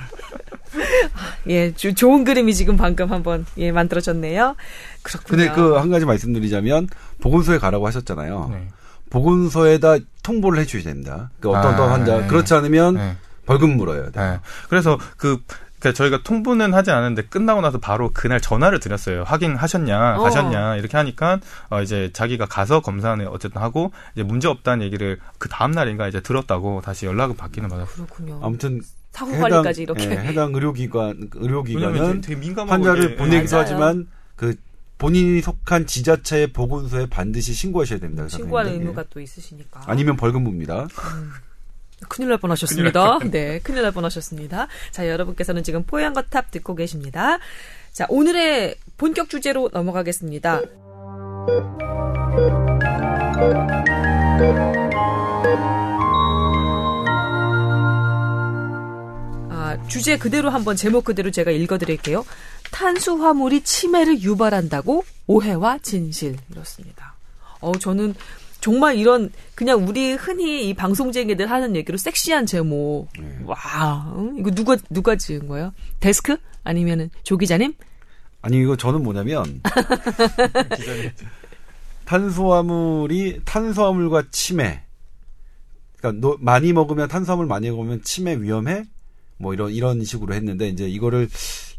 [1.47, 4.55] 예, 주- 좋은 그림이 지금 방금 한번 예 만들어졌네요.
[5.03, 5.29] 그렇군요.
[5.29, 6.87] 근데 그 한 가지 말씀드리자면
[7.21, 8.49] 보건소에 가라고 하셨잖아요.
[8.53, 8.67] 네.
[9.15, 11.29] 보건소에다 통보를 해주셔야 됩니다.
[11.39, 12.27] 그 어떤 어떤 아, 환자 네.
[12.27, 13.15] 그렇지 않으면 네.
[13.45, 14.11] 벌금 물어요.
[14.11, 14.39] 네.
[14.67, 15.39] 그래서 그
[15.79, 19.23] 그러니까 저희가 통보는 하지 않았는데 끝나고 나서 바로 그날 전화를 드렸어요.
[19.23, 20.23] 확인하셨냐, 어.
[20.23, 21.39] 가셨냐 이렇게 하니까
[21.69, 26.19] 어 이제 자기가 가서 검사는 어쨌든 하고 이제 문제 없다는 얘기를 그 다음 날인가 이제
[26.19, 28.07] 들었다고 다시 연락을 받기는 받았어요.
[28.07, 28.41] 그렇군요.
[28.43, 30.11] 아무튼 사후 해당, 관리까지 이렇게.
[30.11, 33.65] 예, 해당 의료기관 의료기관은 되게 민감하고 환자를 보내기도 맞아요.
[33.65, 34.55] 하지만 그
[34.97, 38.27] 본인이 속한 지자체의 보건소에 반드시 신고하셔야 됩니다.
[38.27, 38.87] 신고할 선생님들.
[38.89, 39.81] 의무가 또 있으시니까.
[39.81, 39.91] 예.
[39.91, 40.87] 아니면 벌금 봅니다.
[42.07, 43.19] 큰일 날 뻔하셨습니다.
[43.31, 44.67] 네, 큰일 날 뻔하셨습니다.
[44.91, 47.39] 자, 여러분께서는 지금 뽀얀거탑 듣고 계십니다.
[47.91, 50.61] 자, 오늘의 본격 주제로 넘어가겠습니다.
[59.49, 62.25] 아, 주제 그대로 한번 제목 그대로 제가 읽어드릴게요.
[62.79, 67.15] 탄수화물이 치매를 유발한다고 오해와 진실 이렇습니다.
[67.61, 68.13] 어, 저는
[68.59, 73.07] 정말 이런 그냥 우리 흔히 이 방송쟁이들 하는 얘기로 섹시한 제목.
[73.45, 74.35] 와, 응?
[74.37, 75.73] 이거 누가 누가 지은 거예요?
[76.01, 77.73] 데스크 아니면은 조 기자님?
[78.41, 79.61] 아니 이거 저는 뭐냐면
[82.05, 84.83] 탄수화물이 탄수화물과 치매.
[85.97, 88.83] 그러니까 노- 많이 먹으면 탄수화물 많이 먹으면 치매 위험해.
[89.37, 91.29] 뭐 이런 이런 식으로 했는데 이제 이거를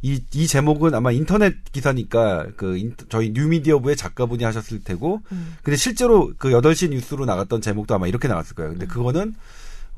[0.07, 5.57] 이, 이 제목은 아마 인터넷 기사니까 그 인- 저희 뉴미디어부의 작가분이 하셨을 테고 음.
[5.63, 8.71] 근데 실제로 그 8시 뉴스로 나갔던 제목도 아마 이렇게 나왔을 거예요.
[8.73, 9.35] 근데 그거는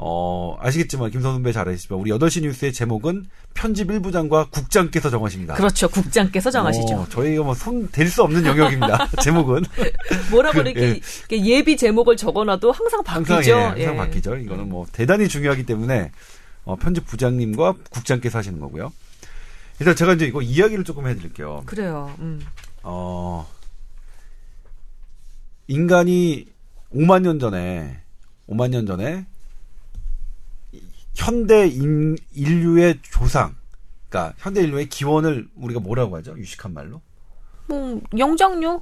[0.00, 5.54] 어 아시겠지만 김선 선배 잘 아시지만 우리 8시 뉴스의 제목은 편집 일부장과 국장께서 정하십니다.
[5.54, 5.88] 그렇죠.
[5.88, 6.94] 국장께서 정하시죠.
[6.94, 9.08] 어, 저희가 뭐 손 댈 수 없는 영역입니다.
[9.22, 9.64] 제목은
[10.30, 11.00] 뭐라고 그, 이렇게,
[11.30, 13.34] 이렇게 예 비 제목을 적어놔도 항상 바뀌죠.
[13.34, 13.96] 항상 예, 항상 예.
[13.96, 14.36] 바뀌죠.
[14.36, 16.12] 이거는 뭐 대단히 중요하기 때문에
[16.64, 18.92] 어, 편집 부장님과 국장께서 하시는 거고요.
[19.80, 21.62] 일단 제가 이제 이거 이야기를 조금 해드릴게요.
[21.66, 22.14] 그래요.
[22.18, 22.44] 음.
[22.82, 23.46] 어,
[25.68, 26.46] 인간이
[26.92, 28.00] 5만 년 전에,
[28.48, 29.26] 5만 년 전에
[31.14, 33.54] 현대 인, 인류의 조상,
[34.08, 36.36] 그러니까 현대 인류의 기원을 우리가 뭐라고 하죠?
[36.38, 37.00] 유식한 말로?
[37.66, 38.80] 뭐 영장류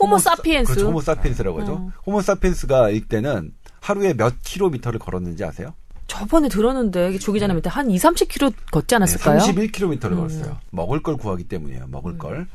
[0.00, 0.72] 호모사피엔스.
[0.72, 0.88] 그렇죠.
[0.88, 1.72] 호모사피엔스라고 하죠.
[1.74, 1.92] 어.
[2.06, 5.74] 호모사피엔스가 이때는 하루에 몇 킬로미터를 걸었는지 아세요?
[6.08, 9.38] 저번에 들었는데 조 기 자님한테 한 2, 30km 걷지 않았을까요?
[9.38, 10.16] 네, 31km를 음.
[10.16, 10.58] 걸었어요.
[10.70, 11.86] 먹을 걸 구하기 때문이에요.
[11.88, 12.48] 먹을 걸.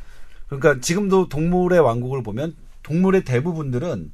[0.47, 4.12] 그러니까 지금도 동물의 왕국을 보면 동물의 대부분들은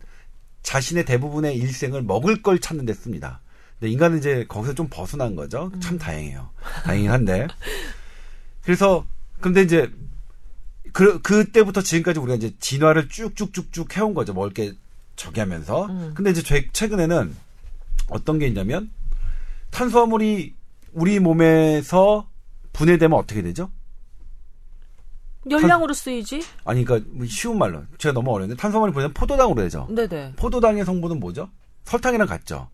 [0.61, 3.39] 자신의 대부분의 일생을 먹을 걸 찾는 데 씁니다.
[3.79, 5.71] 근데 인간은 이제 거기서 좀 벗어난 거죠.
[5.79, 6.49] 참 다행이에요.
[6.83, 7.47] 다행이긴 한데.
[8.61, 9.05] 그래서
[9.39, 9.89] 근데 이제
[10.91, 14.33] 그 그때부터 지금까지 우리가 이제 진화를 쭉쭉쭉쭉 해온 거죠.
[14.33, 14.73] 먹을 게
[15.15, 15.87] 저기 하면서.
[16.13, 17.33] 근데 이제 최- 최근에는
[18.09, 18.89] 어떤 게 있냐면
[19.71, 20.55] 탄수화물이
[20.93, 22.29] 우리 몸에서
[22.73, 23.71] 분해되면 어떻게 되죠?
[25.49, 26.41] 열량으로 쓰이지?
[26.65, 29.87] 아니, 그러니까 뭐 쉬운 말로 제가 너무 어려운데 탄수화물이 분해되면 포도당으로 되죠.
[29.89, 30.33] 네네.
[30.35, 31.49] 포도당의 성분은 뭐죠?
[31.85, 32.69] 설탕이랑 같죠.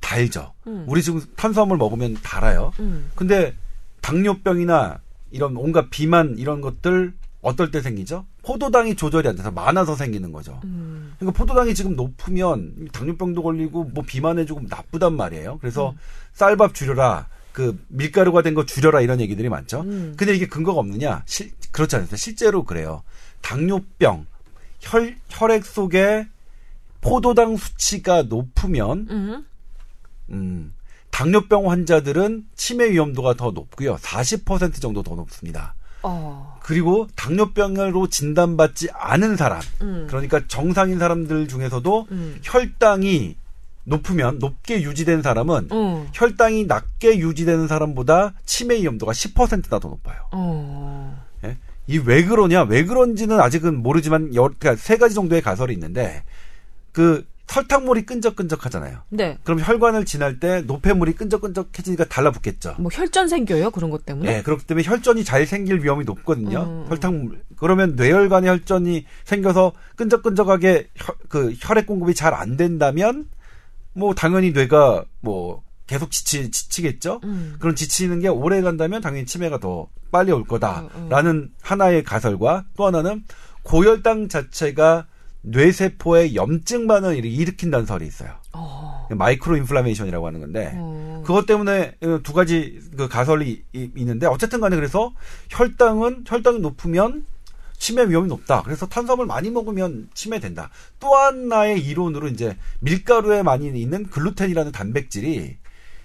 [0.00, 0.54] 달죠.
[0.66, 0.84] 음.
[0.88, 2.72] 우리 지금 탄수화물 먹으면 달아요.
[2.80, 3.10] 음.
[3.14, 3.54] 근데
[4.00, 8.26] 당뇨병이나 이런 온갖 비만 이런 것들 어떨 때 생기죠?
[8.46, 10.60] 포도당이 조절이 안 돼서 많아서 생기는 거죠.
[10.64, 11.14] 음.
[11.18, 15.58] 그러니까 포도당이 지금 높으면 당뇨병도 걸리고 뭐 비만해지고 나쁘단 말이에요.
[15.60, 15.96] 그래서 음.
[16.32, 17.26] 쌀밥 줄여라.
[17.52, 19.80] 그 밀가루가 된 거 줄여라 이런 얘기들이 많죠.
[19.80, 20.14] 음.
[20.16, 21.22] 근데 이게 근거가 없느냐?
[21.26, 22.16] 실, 그렇지 않습니다.
[22.16, 23.02] 실제로 그래요.
[23.40, 24.26] 당뇨병
[24.80, 26.28] 혈 혈액 속에
[27.00, 29.46] 포도당 수치가 높으면 음.
[30.30, 30.72] 음,
[31.10, 33.96] 당뇨병 환자들은 치매 위험도가 더 높고요.
[33.96, 35.74] 40% 정도 더 높습니다.
[36.06, 36.58] 어.
[36.62, 40.06] 그리고 당뇨병으로 진단받지 않은 사람, 음.
[40.08, 42.38] 그러니까 정상인 사람들 중에서도 음.
[42.42, 43.36] 혈당이
[43.84, 46.06] 높으면 높게 유지된 사람은 어.
[46.12, 50.16] 혈당이 낮게 유지되는 사람보다 치매 위험도가 10%나 더 높아요.
[50.32, 51.24] 어.
[51.44, 51.56] 예?
[51.86, 52.62] 이왜 그러냐?
[52.62, 56.24] 왜 그런지는 아직은 모르지만 여, 그러니까 세 가지 정도의 가설이 있는데
[56.92, 58.98] 그 설탕물이 끈적끈적하잖아요.
[59.10, 59.38] 네.
[59.44, 62.74] 그럼 혈관을 지날 때 노폐물이 끈적끈적해지니까 달라붙겠죠.
[62.78, 64.38] 뭐 혈전 생겨요 그런 것 때문에?
[64.38, 66.62] 예, 그렇기 때문에 혈전이 잘 생길 위험이 높거든요.
[66.62, 66.86] 음.
[66.88, 73.26] 설탕 그러면 뇌혈관에 혈전이 생겨서 끈적끈적하게 혈, 그 혈액 공급이 잘 안 된다면
[73.94, 77.20] 뭐 당연히 뇌가 뭐 계속 지치 지치겠죠.
[77.24, 77.56] 음.
[77.60, 82.86] 그런 지치는 게 오래 간다면 당연히 치매가 더 빨리 올 음, 거다라는 하나의 가설과 또
[82.86, 83.24] 하나는
[83.62, 85.06] 고혈당 자체가
[85.42, 88.30] 뇌세포의 염증 반응을 일으킨다는 설이 있어요.
[88.52, 89.06] 어.
[89.10, 91.22] micro inflammation이라고 하는 건데 어.
[91.24, 95.12] 그것 때문에 두 가지 그 가설이 이- 있는데 어쨌든 간에 그래서
[95.50, 97.24] 혈당은 혈당이 높으면
[97.78, 98.62] 치매 위험이 높다.
[98.62, 100.70] 그래서 탄수화물 많이 먹으면 치매 된다.
[100.98, 105.58] 또 하나의 이론으로 이제 밀가루에 많이 있는 글루텐이라는 단백질이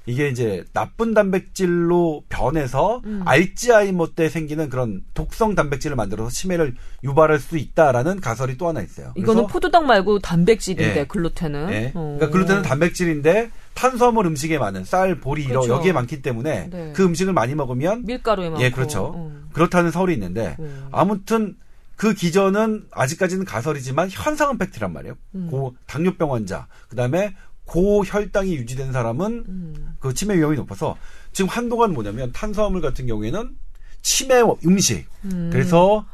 [0.05, 3.21] 이게 이제 나쁜 단백질로 변해서 음.
[3.25, 9.13] 알츠하이머 때 생기는 그런 독성 단백질을 만들어서 치매를 유발할 수 있다라는 가설이 또 하나 있어요.
[9.15, 11.05] 이거는 포도당 말고 단백질인데 예.
[11.05, 11.71] 글루텐은.
[11.71, 11.91] 예.
[11.93, 12.15] 어.
[12.17, 15.73] 그러니까 글루텐은 단백질인데 탄수화물 음식에 많은 쌀, 보리 이런 그렇죠.
[15.73, 16.93] 여기에 많기 때문에 네.
[16.95, 18.63] 그 음식을 많이 먹으면 밀가루에 많고.
[18.63, 19.13] 예, 그렇죠.
[19.15, 19.31] 어.
[19.53, 20.87] 그렇다는 설이 있는데 음.
[20.91, 21.55] 아무튼
[21.95, 25.15] 그 기전은 아직까지는 가설이지만 현상은 팩트란 말이에요.
[25.35, 25.47] 음.
[25.51, 27.35] 고 당뇨병 환자, 그다음에
[27.71, 29.95] 고혈당이 유지된 사람은 음.
[30.01, 30.97] 그 치매 위험이 높아서
[31.31, 33.55] 지금 한동안 뭐냐면 탄수화물 같은 경우에는
[34.01, 35.05] 치매 음식.
[35.23, 35.49] 음.
[35.53, 36.05] 그래서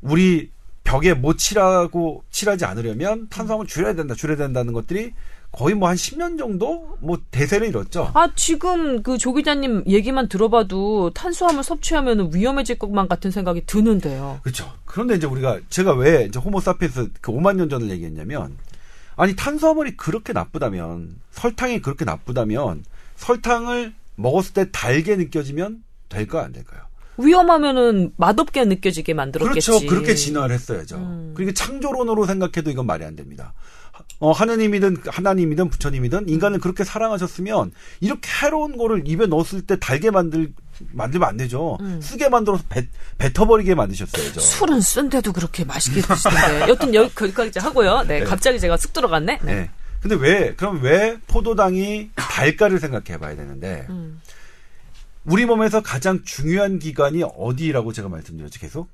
[0.00, 0.50] 우리
[0.82, 5.12] 벽에 못 칠하고 칠하지 않으려면 탄수화물 줄여야 된다, 줄여야 된다는 것들이
[5.52, 8.10] 거의 뭐 한 10년 정도 뭐 대세를 이뤘죠.
[8.14, 14.40] 아, 지금 그 조 기자님 얘기만 들어봐도 탄수화물 섭취하면 위험해질 것만 같은 생각이 드는데요.
[14.42, 14.72] 그렇죠.
[14.84, 18.56] 그런데 이제 우리가 제가 왜 이제 호모사피엔스 그 5만 년 전을 얘기했냐면
[19.18, 22.84] 아니 탄수화물이 그렇게 나쁘다면 설탕이 그렇게 나쁘다면
[23.16, 26.82] 설탕을 먹었을 때 달게 느껴지면 될까요 안 될까요?
[27.18, 29.70] 위험하면은 맛없게 느껴지게 만들었겠지.
[29.70, 29.86] 그렇죠.
[29.86, 30.96] 그렇게 진화를 했어야죠.
[30.96, 31.32] 음.
[31.34, 33.54] 그러니까 창조론으로 생각해도 이건 말이 안 됩니다.
[34.20, 40.52] 어, 하느님이든 하나님이든 부처님이든 인간을 그렇게 사랑하셨으면 이렇게 해로운 거를 입에 넣었을 때 달게 만들
[40.92, 41.76] 만들면 안 되죠.
[41.80, 42.00] 음.
[42.00, 42.88] 쓰게 만들어서 뱉,
[43.18, 44.40] 뱉어버리게 만드셨어야죠.
[44.40, 46.68] 술은 쓴데도 그렇게 맛있게 드시던데.
[46.68, 48.02] 여튼 여기 거기까지 하고요.
[48.02, 48.24] 네, 네.
[48.24, 49.40] 갑자기 제가 쑥 들어갔네.
[49.42, 49.54] 네.
[49.54, 49.70] 네.
[50.00, 54.20] 근데 왜 그럼 왜 포도당이 달가를 생각해 봐야 되는데 음.
[55.24, 58.88] 우리 몸에서 가장 중요한 기관이 어디라고 제가 말씀드렸죠 계속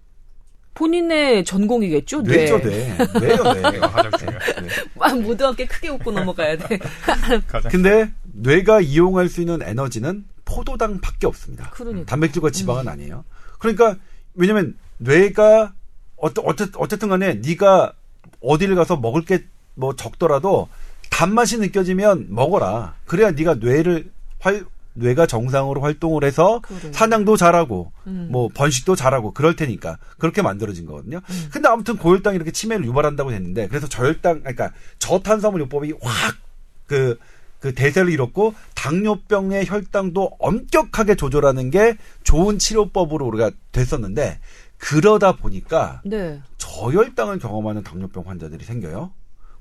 [0.75, 2.22] 본인의 전공이겠죠.
[2.22, 2.97] 뇌죠 네.
[2.99, 4.41] 뇌 뇌요 뇌 가장 중요해요.
[4.62, 4.68] 네.
[5.01, 6.79] 아, 모두 함께 크게 웃고 넘어가야 돼.
[7.70, 11.70] 근데 뇌가 이용할 수 있는 에너지는 포도당밖에 없습니다.
[11.70, 12.07] 그러니까.
[12.07, 13.25] 단백질과 지방은 아니에요.
[13.59, 13.97] 그러니까
[14.35, 15.72] 왜냐면 뇌가
[16.16, 17.93] 어떠, 어쨌, 어쨌든 간에 네가
[18.41, 19.45] 어디를 가서 먹을 게
[19.75, 20.68] 뭐 적더라도
[21.11, 22.95] 단맛이 느껴지면 먹어라.
[23.07, 24.11] 그래야 네가 뇌를
[24.41, 24.64] 활
[24.95, 26.92] 뇌가 정상으로 활동을 해서 그래.
[26.92, 28.28] 사냥도 잘하고 음.
[28.30, 31.20] 뭐 번식도 잘하고 그럴 테니까 그렇게 만들어진 거거든요.
[31.53, 37.18] 근데 아무튼 고혈당이 이렇게 치매를 유발한다고 했는데 그래서 저혈당 그러니까 저탄수화물 요법이 확그
[37.61, 44.38] 그 대세를 잃었고 당뇨병의 혈당도 엄격하게 조절하는 게 좋은 치료법으로 우리가 됐었는데
[44.76, 46.42] 그러다 보니까 네.
[46.59, 49.12] 저혈당을 경험하는 당뇨병 환자들이 생겨요.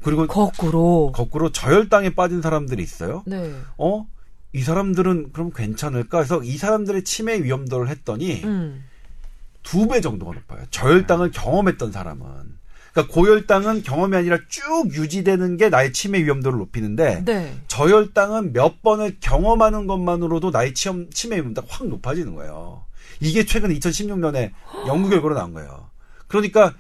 [0.04, 1.14] 그리고 거꾸로.
[1.16, 3.24] 거꾸로 저혈당에 빠진 사람들이 있어요.
[3.26, 3.54] 네.
[3.78, 4.06] 어?
[4.54, 8.84] 이 사람들은 그럼 괜찮을까 해서 이 사람들의 치매 위험도를 했더니 음.
[9.64, 10.64] 두배 정도가 높아요.
[10.70, 12.28] 저혈당을 경험했던 사람은.
[12.94, 17.58] 그러니까 고혈당은 경험이 아니라 쭉 유지되는 게 나의 치매 위험도를 높이는데 네.
[17.68, 22.86] 저혈당은 몇 번을 경험하는 것만으로도 나의 치험, 치매 위험도가 확 높아지는 거예요.
[23.20, 24.52] 이게 최근 2016년에
[24.88, 25.90] 연구 결과로 나온 거예요.
[26.28, 26.76] 그러니까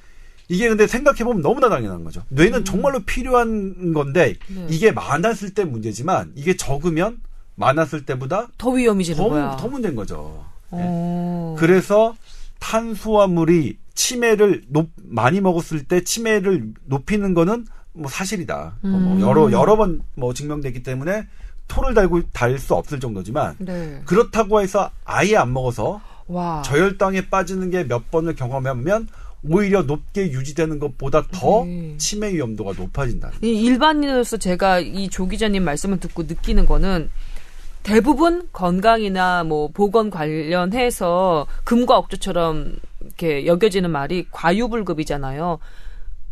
[0.49, 2.23] 이게 근데 생각해보면 너무나 당연한 거죠.
[2.29, 4.67] 뇌는 정말로 필요한 건데 네.
[4.69, 7.21] 이게 많았을 때 문제지만 이게 적으면
[7.55, 9.57] 많았을 때보다 더 위험해지는 더, 거야.
[9.59, 10.45] 더 문제인 거죠.
[10.71, 11.55] 어.
[11.59, 12.15] 그래서
[12.59, 18.75] 탄수화물이 치매를 높, 많이 먹었을 때 치매를 높이는 거는 뭐 사실이다.
[18.83, 19.21] 어, 뭐 음.
[19.21, 21.27] 여러 여러 번 뭐 증명됐기 때문에
[21.67, 24.01] 토를 달고 달 수 없을 정도지만 네.
[24.05, 26.61] 그렇다고 해서 아예 안 먹어서 와.
[26.65, 29.07] 저혈당에 빠지는 게 몇 번을 경험하면
[29.43, 31.95] 오히려 높게 유지되는 것보다 더 네.
[31.97, 33.31] 치매 위험도가 높아진다.
[33.41, 37.09] 이 일반인으로서 제가 이 조 기자님 말씀을 듣고 느끼는 거는
[37.83, 45.59] 대부분 건강이나 뭐 보건 관련해서 금과 억조처럼 이렇게 여겨지는 말이 과유불급이잖아요.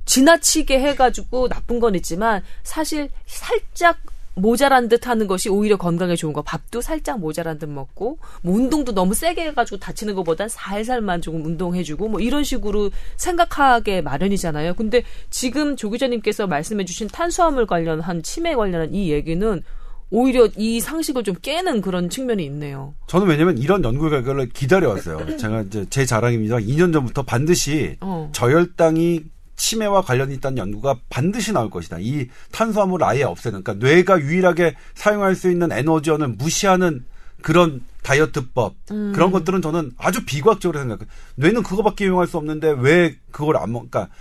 [0.05, 3.99] 지나치게 해가지고 나쁜 건 있지만 사실 살짝
[4.33, 6.41] 모자란 듯 하는 것이 오히려 건강에 좋은 거.
[6.41, 12.07] 밥도 살짝 모자란 듯 먹고, 뭐 운동도 너무 세게 해가지고 다치는 것보단 살살만 조금 운동해주고,
[12.07, 14.75] 뭐 이런 식으로 생각하게 마련이잖아요.
[14.75, 19.63] 근데 지금 조 기자님께서 말씀해주신 탄수화물 관련한 치매 관련한 이 얘기는
[20.11, 22.93] 오히려 이 상식을 좀 깨는 그런 측면이 있네요.
[23.07, 25.37] 저는 왜냐면 이런 연구 결과를 기다려왔어요.
[25.39, 26.57] 제가 이제 제 자랑입니다.
[26.57, 28.29] 2년 전부터 반드시 어.
[28.33, 29.23] 저혈당이
[29.55, 31.97] 치매와 관련이 있다는 연구가 반드시 나올 것이다.
[31.99, 37.05] 이 탄수화물을 아예 없애는, 그러니까 뇌가 유일하게 사용할 수 있는 에너지원을 무시하는
[37.41, 39.11] 그런 다이어트법 음.
[39.13, 41.07] 그런 것들은 저는 아주 비과학적으로 생각해요.
[41.35, 43.89] 뇌는 그거밖에 이용할 수 없는데 왜 그걸 안 먹?
[43.89, 44.13] 그러니까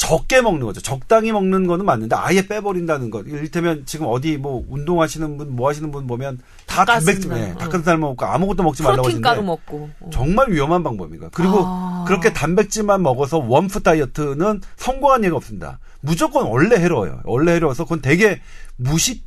[0.00, 0.80] 적게 먹는 거죠.
[0.80, 3.26] 적당히 먹는 거는 맞는데 아예 빼버린다는 것.
[3.26, 7.28] 이를테면 지금 어디 뭐 운동하시는 분, 뭐 하시는 분 보면 다 단백질.
[7.28, 7.58] 네, 어.
[7.58, 9.90] 닭가슴살 먹고 아무것도 먹지 말라고 프로틴 가루 하시는데 먹고.
[10.00, 10.10] 어.
[10.10, 11.28] 정말 위험한 방법입니다.
[11.34, 12.06] 그리고 아.
[12.08, 15.78] 그렇게 단백질만 먹어서 원푸 다이어트는 성공한 예가 없습니다.
[16.00, 17.20] 무조건 원래 해로워요.
[17.24, 18.40] 원래 해로워서 그건 되게
[18.76, 19.22] 무식,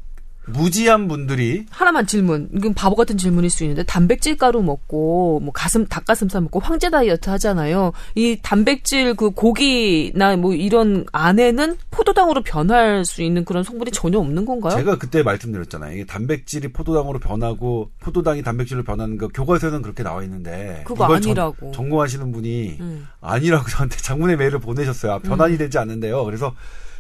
[0.46, 2.50] 무지한 분들이 하나만 질문.
[2.54, 7.30] 이건 바보 같은 질문일 수 있는데 단백질 가루 먹고 뭐 가슴 닭가슴살 먹고 황제 다이어트
[7.30, 7.94] 하잖아요.
[8.16, 14.46] 이 단백질 그 고기나 뭐 이런 안에는 포도당으로 변할 수 있는 그런 성분이 전혀 없는
[14.46, 14.76] 건가요?
[14.76, 15.94] 제가 그때 말씀드렸잖아요.
[15.94, 21.30] 이게 단백질이 포도당으로 변하고 포도당이 단백질로 변하는 거 교과서에는 그렇게 나와 있는데 그거 이걸 전-
[21.32, 21.72] 아니라고.
[21.72, 23.08] 전 공하시는 분이 음.
[23.22, 25.14] 아니라고 저한테 장문의 메일을 보내셨어요.
[25.14, 26.26] 아, 변환이 되지 않는데요.
[26.26, 26.54] 그래서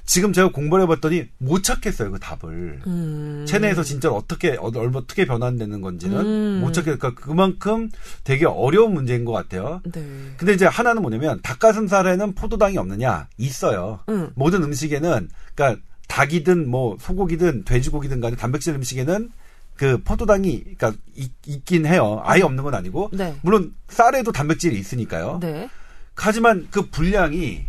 [0.05, 2.81] 지금 제가 공부를 해봤더니 못 찾겠어요 그 답을.
[2.87, 3.45] 음.
[3.47, 6.61] 체내에서 진짜 어떻게 어, 얼마 어떻게 변환되는 건지는 음.
[6.61, 6.99] 못 찾겠.
[6.99, 7.89] 그러니까 그만큼
[8.23, 9.81] 되게 어려운 문제인 것 같아요.
[9.91, 10.03] 네.
[10.37, 13.99] 근데 이제 하나는 뭐냐면 닭가슴살에는 포도당이 없느냐 있어요.
[14.09, 14.31] 응.
[14.35, 19.31] 모든 음식에는 그러니까 닭이든 뭐 소고기든 돼지고기든 간에 단백질 음식에는
[19.75, 22.21] 그 포도당이 그러니까 있, 있긴 해요.
[22.23, 23.35] 아예 없는 건 아니고 네.
[23.41, 25.39] 물론 쌀에도 단백질이 있으니까요.
[25.41, 25.69] 네.
[26.15, 27.65] 하지만 그 분량이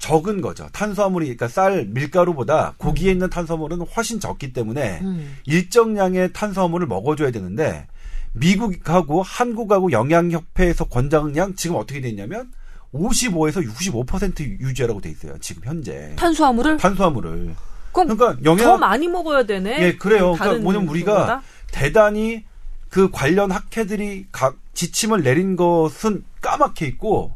[0.00, 0.68] 적은 거죠.
[0.72, 5.36] 탄수화물이 그러니까 쌀 밀가루보다 고기에 있는 탄수화물은 훨씬 적기 때문에 음.
[5.44, 7.86] 일정량의 탄수화물을 먹어줘야 되는데
[8.32, 12.50] 미국하고 한국하고 영양협회에서 권장량 지금 어떻게 돼 있냐면
[12.92, 15.36] 55에서 65% 유지하라고 돼 있어요.
[15.38, 17.54] 지금 현재 탄수화물을 탄수화물을
[17.92, 19.82] 그럼 그러니까 영양 더 많이 먹어야 되네.
[19.82, 20.32] 예 그래요.
[20.32, 21.42] 그러니까 다른 뭐냐면 우리가?
[21.70, 22.44] 대단히
[22.88, 27.32] 그 관련 학회들이 각 지침을 내린 것은 까맣게 있고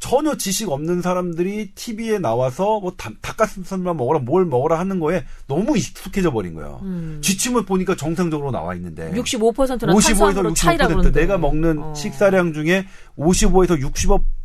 [0.00, 5.76] 전혀 지식 없는 사람들이 TV에 나와서 뭐 닭- 닭가슴살만 먹어라 뭘 먹어라 하는 거에 너무
[5.76, 6.80] 익숙해져 버린 거예요.
[6.82, 7.20] 음.
[7.22, 11.20] 지침을 보니까 정상적으로 나와 있는데 65%는 55에서 탄수화물로 차이라 65% 그러는데.
[11.20, 11.94] 내가 먹는 어.
[11.94, 12.86] 식사량 중에
[13.18, 13.78] 55에서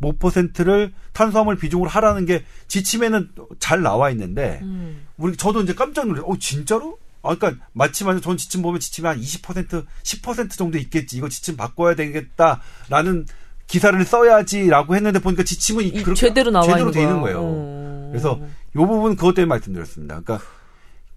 [0.02, 5.06] 65%를 탄수화물 비중으로 하라는 게 지침에는 잘 나와 있는데 음.
[5.16, 6.30] 우리 저도 이제 깜짝 놀랐어요.
[6.30, 6.98] 어 진짜로?
[7.22, 11.16] 아, 그러니까 마침 전 지침 보면 지침이 한 20% 10% 정도 있겠지.
[11.16, 13.26] 이거 지침 바꿔야 되겠다라는
[13.66, 17.20] 기사를 써야지라고 했는데 보니까 지침은 이- 그렇게 제대로 나와 제대로 돼 있는.
[17.20, 17.40] 거예요.
[17.42, 18.08] 어.
[18.10, 18.38] 그래서
[18.76, 20.20] 요 부분 그것 때문에 말씀드렸습니다.
[20.20, 20.46] 그러니까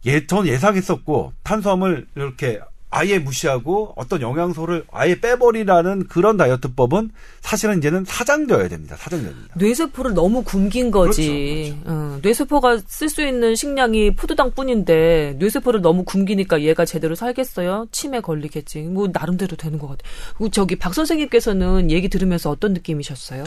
[0.06, 2.60] 예, 전 예상했었고 탄수화물 이렇게
[2.92, 7.12] 아예 무시하고 어떤 영양소를 아예 빼버리라는 그런 다이어트법은
[7.42, 8.96] 사실은 이제는 사장되어야 됩니다.
[8.98, 9.54] 사장됩니다.
[9.56, 11.76] 뇌세포를 너무 굶긴 거지.
[11.84, 17.88] 그렇죠, 어, 뇌세포가 쓸 수 있는 식량이 포도당뿐인데 뇌세포를 너무 굶기니까 얘가 제대로 살겠어요?
[17.92, 18.82] 치매 걸리겠지.
[18.82, 20.04] 뭐 나름대로 되는 것 같아.
[20.38, 23.44] 그리고 저기 박 선생님께서는 얘기 들으면서 어떤 느낌이셨어요?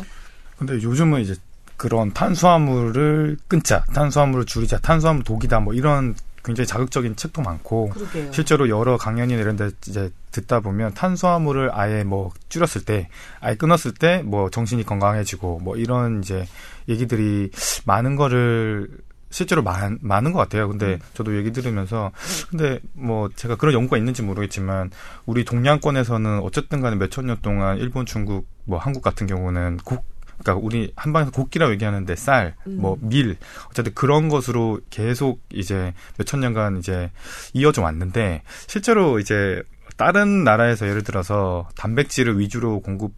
[0.57, 1.35] 근데 요즘은 이제
[1.77, 6.15] 그런 탄수화물을 끊자, 탄수화물을 줄이자, 탄수화물 독이다 뭐 이런
[6.45, 8.33] 굉장히 자극적인 책도 많고 그러게요.
[8.33, 13.09] 실제로 여러 강연이나 이런 데 이제 듣다 보면 탄수화물을 아예 뭐 줄였을 때
[13.41, 16.47] 아예 끊었을 때 뭐 정신이 건강해지고 뭐 이런 이제
[16.89, 17.51] 얘기들이
[17.85, 18.89] 많은 거를
[19.31, 20.69] 실제로 많, 많은 것 같아요.
[20.69, 22.13] 근데 저도 얘기 들으면서
[22.51, 24.91] 근데 뭐 제가 그런 연구가 있는지 모르겠지만
[25.25, 30.05] 우리 동양권에서는 어쨌든 간에 몇천 년 동안 일본, 중국, 뭐 한국 같은 경우는 국
[30.43, 33.37] 그러니까 우리 한방에서 곡기라고 얘기하는데 쌀, 뭐 밀,
[33.71, 37.11] 어쨌든 그런 것으로 계속 이제 몇천 년간 이제
[37.53, 39.63] 이어져 왔는데 실제로 이제
[39.97, 43.13] 다른 나라에서 예를 들어서 단백질을 위주로 공급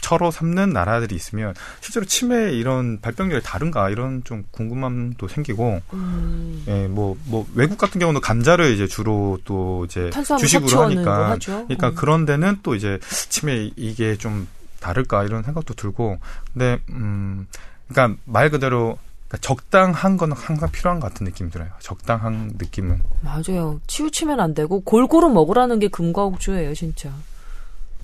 [0.00, 6.86] 처로 삼는 나라들이 있으면 실제로 치매 이런 발병률이 다른가 이런 좀 궁금함도 생기고 음, 예,
[6.86, 11.30] 뭐, 뭐, 외국 같은 경우는 감자를 이제 주로 또 이제 주식으로 하니까.
[11.30, 11.64] 하죠.
[11.64, 11.94] 그러니까 음.
[11.96, 12.98] 그런 데는 또 이제
[13.28, 14.46] 치매 이게 좀
[14.80, 16.18] 다를까 이런 생각도 들고.
[16.52, 17.46] 근데, 음,
[17.88, 18.98] 그러니까 말 그대로
[19.28, 21.68] 그러니까 적당한 건 항상 필요한 것 같은 느낌이 들어요.
[21.80, 23.02] 적당한 느낌은.
[23.22, 23.80] 맞아요.
[23.86, 27.12] 치우치면 안 되고 골고루 먹으라는 게 금과옥주예요, 진짜.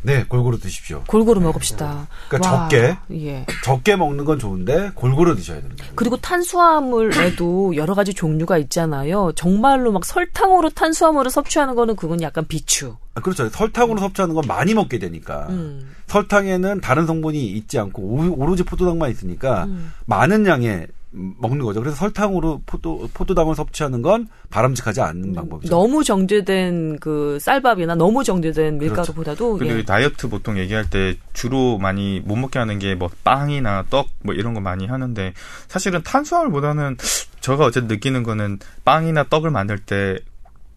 [0.04, 1.02] 네, 골고루 드십시오.
[1.08, 2.06] 골고루 먹읍시다.
[2.28, 2.96] 그러니까 와, 적게.
[3.12, 3.46] 예.
[3.64, 5.82] 적게 먹는 건 좋은데 골고루 드셔야 됩니다.
[5.94, 9.32] 그리고 탄수화물에도 여러 가지 종류가 있잖아요.
[9.34, 12.96] 정말로 막 설탕으로 탄수화물을 섭취하는 거는 그건 약간 비추.
[13.14, 13.48] 아, 그렇죠.
[13.48, 15.46] 설탕으로 섭취하는 건 많이 먹게 되니까.
[15.48, 15.94] 음.
[16.06, 19.92] 설탕에는 다른 성분이 있지 않고 오- 오로지 포도당만 있으니까 음.
[20.06, 21.80] 많은 양의 먹는 거죠.
[21.80, 25.70] 그래서 설탕으로 포도 포도당을 섭취하는 건 바람직하지 않는 방법이죠.
[25.70, 29.84] 너무 정제된 그 쌀밥이나 너무 정제된 밀가루보다도 그리고 예.
[29.84, 34.54] 다이어트 보통 얘기할 때 주로 많이 못 먹게 하는 게 뭐 빵이나 떡 뭐 이런
[34.54, 35.34] 거 많이 하는데
[35.68, 36.96] 사실은 탄수화물보다는
[37.40, 40.18] 제가 어쨌든 느끼는 거는 빵이나 떡을 만들 때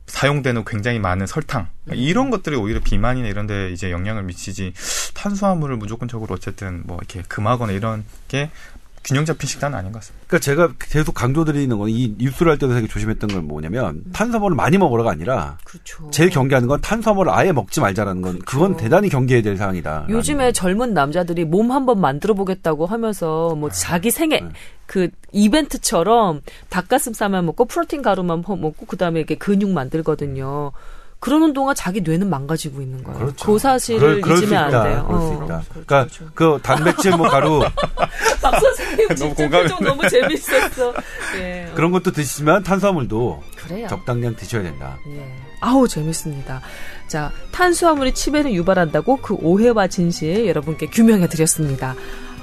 [0.07, 4.73] 사용되는 굉장히 많은 설탕 이런 것들이 오히려 비만이나 이런 데 이제 영향을 미치지
[5.13, 8.49] 탄수화물을 무조건적으로 어쨌든 뭐 이렇게 금하거나 이런 게
[9.07, 10.25] 균형 잡힌 식단은 아닌 것 같습니다.
[10.27, 15.11] 그러니까 제가 계속 강조드리는 건이 뉴스를 할 때도 되게 조심했던 건 뭐냐면 탄수화물을 많이 먹으라가
[15.11, 16.09] 아니라 그렇죠.
[16.11, 20.07] 제일 경계하는 건 탄수화물을 아예 먹지 말자라는 건 그건 대단히 경계해야 될 사항이다.
[20.09, 24.41] 요즘에 젊은 남자들이 몸 한번 만들어 보겠다고 하면서 뭐 자기 생애
[24.85, 30.73] 그 이벤트처럼 닭가슴살만 먹고 프로틴 가루만 퍼 먹고 그다음에 이렇게 근육 만들거든요.
[31.19, 33.19] 그러는 동안 자기 뇌는 망가지고 있는 거예요.
[33.19, 33.45] 그렇죠.
[33.45, 34.83] 그 사실을 그럴 수 잊으면 안.
[34.83, 35.05] 돼요.
[35.07, 35.45] 그럴 수 어, 있다.
[35.45, 36.25] 그렇죠, 그러니까 그렇죠.
[36.35, 37.59] 그 단백질 뭐 가루
[38.41, 40.93] 박 선생님 너무 표정 너무 재밌었어.
[41.39, 41.71] 예.
[41.73, 43.87] 그런 것도 드시지만 탄수화물도 그래요.
[43.87, 44.97] 적당량 드셔야 된다.
[45.09, 45.35] 예.
[45.59, 46.61] 아우 재밌습니다.
[47.07, 51.95] 자 탄수화물이 치매를 유발한다고 그 오해와 진실 여러분께 규명해 드렸습니다.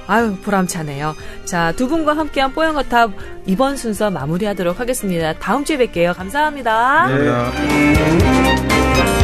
[0.07, 1.15] 아유 보람차네요.
[1.45, 3.11] 자 두 분과 함께한 뽀얀거탑
[3.47, 5.33] 이번 순서 마무리하도록 하겠습니다.
[5.35, 6.15] 다음 주에 뵐게요.
[6.17, 7.07] 감사합니다.
[7.09, 7.25] 네.
[7.27, 9.24] 감사합니다.